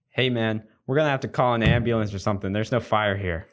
[0.10, 2.52] hey man, we're gonna have to call an ambulance or something.
[2.54, 3.48] There's no fire here.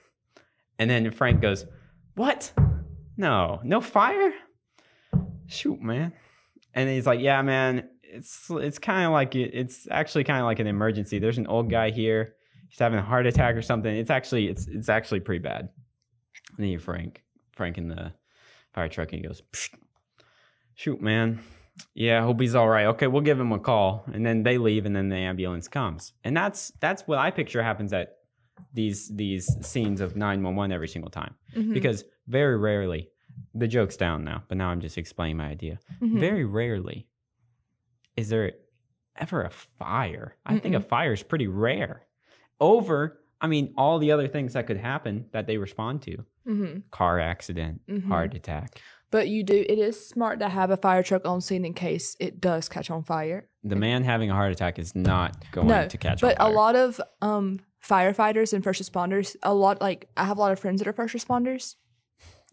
[0.78, 1.66] And then Frank goes,
[2.14, 2.52] What?
[3.16, 4.32] No, no fire?
[5.46, 6.12] Shoot, man.
[6.72, 10.46] And he's like, yeah, man, it's it's kind of like it, it's actually kind of
[10.46, 11.18] like an emergency.
[11.18, 12.34] There's an old guy here.
[12.68, 13.94] He's having a heart attack or something.
[13.94, 15.68] It's actually it's it's actually pretty bad.
[16.56, 17.22] And then you Frank
[17.52, 18.12] Frank in the
[18.74, 19.70] fire truck and he goes, Psh,
[20.74, 21.40] shoot, man.
[21.94, 22.86] Yeah, hope he's all right.
[22.86, 24.04] Okay, we'll give him a call.
[24.12, 26.12] And then they leave and then the ambulance comes.
[26.22, 28.16] And that's that's what I picture happens at
[28.72, 31.34] these these scenes of 911 every single time.
[31.56, 31.74] Mhm.
[31.74, 33.08] Because very rarely
[33.54, 35.80] the joke's down now, but now I'm just explaining my idea.
[36.00, 36.20] Mhm.
[36.20, 37.08] Very rarely
[38.16, 38.52] is there
[39.16, 40.36] ever a fire.
[40.46, 42.06] I think a fire is pretty rare.
[42.60, 46.82] Over, I mean, all the other things that could happen that they respond to Mhm.
[46.90, 48.08] car accident, Mhm.
[48.08, 48.80] heart attack.
[49.10, 49.54] But you do.
[49.68, 52.90] It is smart to have a fire truck on scene in case it does catch
[52.90, 53.48] on fire.
[53.62, 56.36] The man having a heart attack is not going No, to catch on fire.
[56.38, 60.40] But a lot of um firefighters and first responders, a lot like I have a
[60.40, 61.76] lot of friends that are first responders.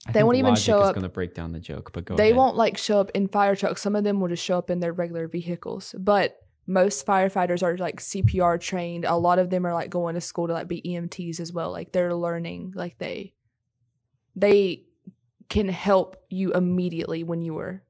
[0.08, 2.26] I they won't even show up- going to break down the joke, but go they
[2.32, 2.36] ahead.
[2.36, 3.82] won't like show up in fire trucks.
[3.82, 5.96] Some of them will just show up in their regular vehicles.
[5.98, 6.38] But
[6.72, 9.06] most firefighters are like CPR trained.
[9.06, 11.72] A lot of them are like going to school to like be EMTs as well.
[11.72, 12.74] Like they're learning.
[12.76, 13.34] Like they
[14.36, 14.84] they
[15.50, 17.84] can help you immediately when you were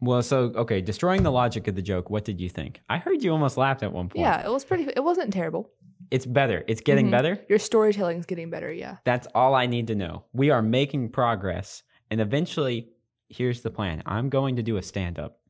[0.00, 2.08] Well, so okay, destroying the logic of the joke.
[2.10, 2.80] What did you think?
[2.88, 4.20] I heard you almost laughed at one point.
[4.20, 5.70] Yeah, it was pretty it wasn't terrible.
[6.10, 6.62] it's better.
[6.68, 7.10] It's getting Mhm.
[7.10, 7.38] better.
[7.48, 8.98] Your storytelling is getting better, yeah.
[9.04, 10.24] That's all I need to know.
[10.32, 12.90] We are making progress, and eventually,
[13.28, 14.02] here's the plan.
[14.06, 15.40] I'm going to do a stand up.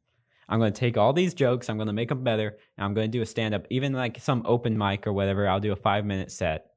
[0.48, 1.68] I'm going to take all these jokes.
[1.68, 2.56] I'm going to make them better.
[2.76, 5.48] And I'm going to do a stand up, even like some open mic or whatever.
[5.48, 6.70] I'll do a five minute set,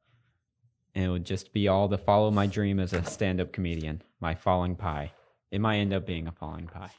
[0.95, 4.01] and it would just be all to follow my dream as a stand up comedian.
[4.19, 5.11] My falling pie.
[5.51, 6.91] It might end up being a falling pie.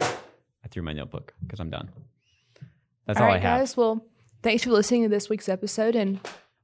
[0.00, 1.90] I threw my notebook because I'm done.
[3.06, 3.60] That's all, all I right, have.
[3.60, 3.76] guys.
[3.76, 4.04] Well,
[4.42, 6.20] thanks for listening to this week's episode and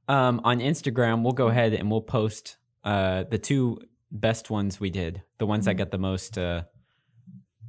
[0.07, 3.79] Um, on Instagram, we'll go ahead and we'll post uh, the two
[4.11, 6.63] best ones we did, the ones that got the most uh,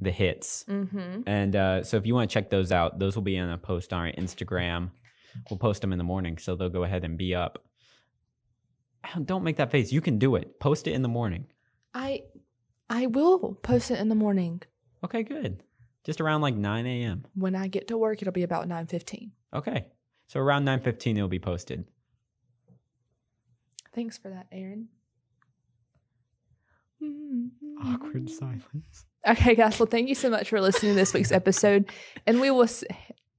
[0.01, 0.65] the hits.
[0.67, 1.21] mm-hmm.
[1.27, 3.57] And uh, so if you want to check those out, those will be in a
[3.57, 4.91] post on our Instagram.
[5.49, 7.63] We'll post them in the morning, so they'll go ahead and be up.
[9.23, 9.91] Don't make that face.
[9.91, 10.59] You can do it.
[10.59, 11.45] Post it in the morning.
[11.93, 12.23] I
[12.89, 14.61] I will post it in the morning.
[15.03, 15.63] Okay, good.
[16.03, 17.25] Just around like 9 a.m.
[17.35, 19.31] When I get to work, it'll be about nine fifteen.
[19.53, 19.85] Okay.
[20.27, 21.83] So around 9.15, it'll be posted.
[23.93, 24.87] Thanks for that, Aaron.
[27.83, 29.05] Awkward silence.
[29.27, 29.79] Okay, guys.
[29.79, 31.89] Well, thank you so much for listening to this week's episode,
[32.25, 32.83] and we will, s-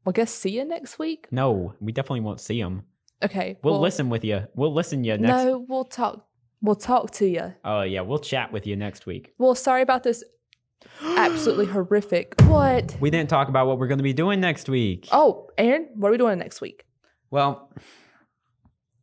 [0.05, 1.27] well, guess see you next week.
[1.31, 2.85] No, we definitely won't see them.
[3.23, 4.47] Okay, We'll listen with you.
[4.55, 6.27] We'll listen you next No, we'll talk.
[6.61, 7.55] We'll talk to you.
[7.65, 9.33] Oh yeah, we'll chat with you next week.
[9.39, 10.25] Well, sorry about this.
[11.03, 12.35] Absolutely horrific.
[12.47, 12.97] What?
[13.01, 15.07] We didn't talk about what we're going to be doing next week.
[15.13, 16.85] Oh, Aaron, what are we doing next week?
[17.31, 17.73] Well,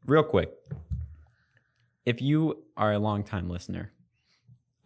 [0.06, 0.52] real quick,
[2.06, 3.94] if you are a longtime listener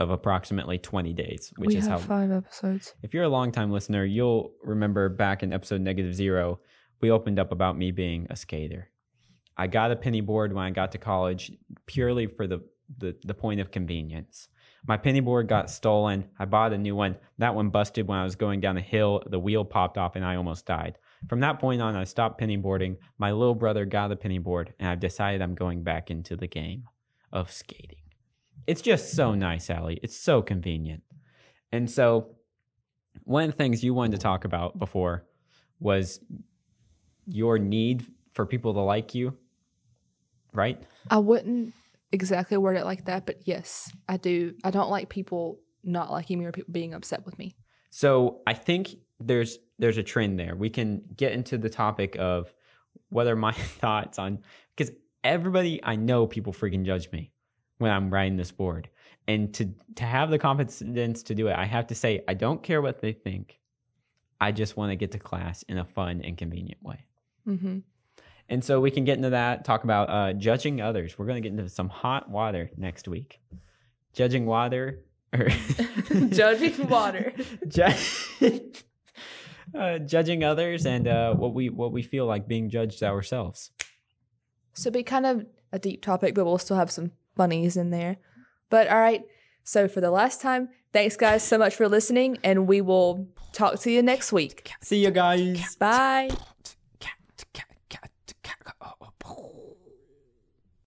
[0.03, 2.93] of approximately 20 days, which we is have how five episodes.
[3.01, 6.59] if you're a longtime listener, you'll remember back in episode negative zero,
[7.01, 8.89] we opened up about me being a skater.
[9.57, 11.51] I got a penny board when I got to college
[11.85, 12.61] purely for the,
[12.97, 14.47] the, the point of convenience.
[14.85, 16.25] My penny board got stolen.
[16.37, 17.15] I bought a new one.
[17.37, 19.23] That one busted when I was going down a hill.
[19.25, 20.97] The wheel popped off and I almost died.
[21.29, 22.97] From that point on, I stopped penny boarding.
[23.17, 26.47] My little brother got a penny board, and I've decided I'm going back into the
[26.47, 26.83] game
[27.31, 28.03] of skating.
[28.67, 29.99] It's just so nice, Allie.
[30.01, 31.03] It's so convenient.
[31.71, 32.35] And so,
[33.23, 35.25] one of the things you wanted to talk about before
[35.79, 36.19] was
[37.25, 39.37] your need for people to like you,
[40.53, 40.81] right?
[41.09, 41.73] I wouldn't
[42.11, 44.53] exactly word it like that, but yes, I do.
[44.63, 47.55] I don't like people not liking me or people being upset with me.
[47.89, 50.55] So I think there's there's a trend there.
[50.55, 52.53] We can get into the topic of
[53.15, 53.51] are my
[53.81, 54.39] thoughts on
[54.75, 54.93] because
[55.23, 57.32] everybody I know people freaking judge me
[57.77, 58.89] when I'm writing this board.
[59.27, 62.61] And to to have the confidence to do it, I have to say I don't
[62.61, 63.59] care what they think.
[64.41, 67.05] I just want to get to class in a fun and convenient way.
[67.47, 67.79] Mm-hmm.
[68.49, 71.17] And so we can get into that, talk about uh, judging others.
[71.17, 73.39] We're going to get into some hot water next week.
[74.11, 74.99] Judging water
[75.33, 75.47] or
[76.29, 77.33] Judging water.
[77.67, 77.87] Ju-
[79.77, 83.71] uh, judging others and uh, what we what we feel like being judged ourselves.
[84.73, 88.17] So be kind of a deep topic, but we'll still have some funnies in there.
[88.69, 89.23] But all right.
[89.63, 93.79] So for the last time, thanks guys so much for listening, and we will talk
[93.81, 94.71] to you next week.
[94.81, 95.75] See you guys.
[95.77, 96.29] Bye.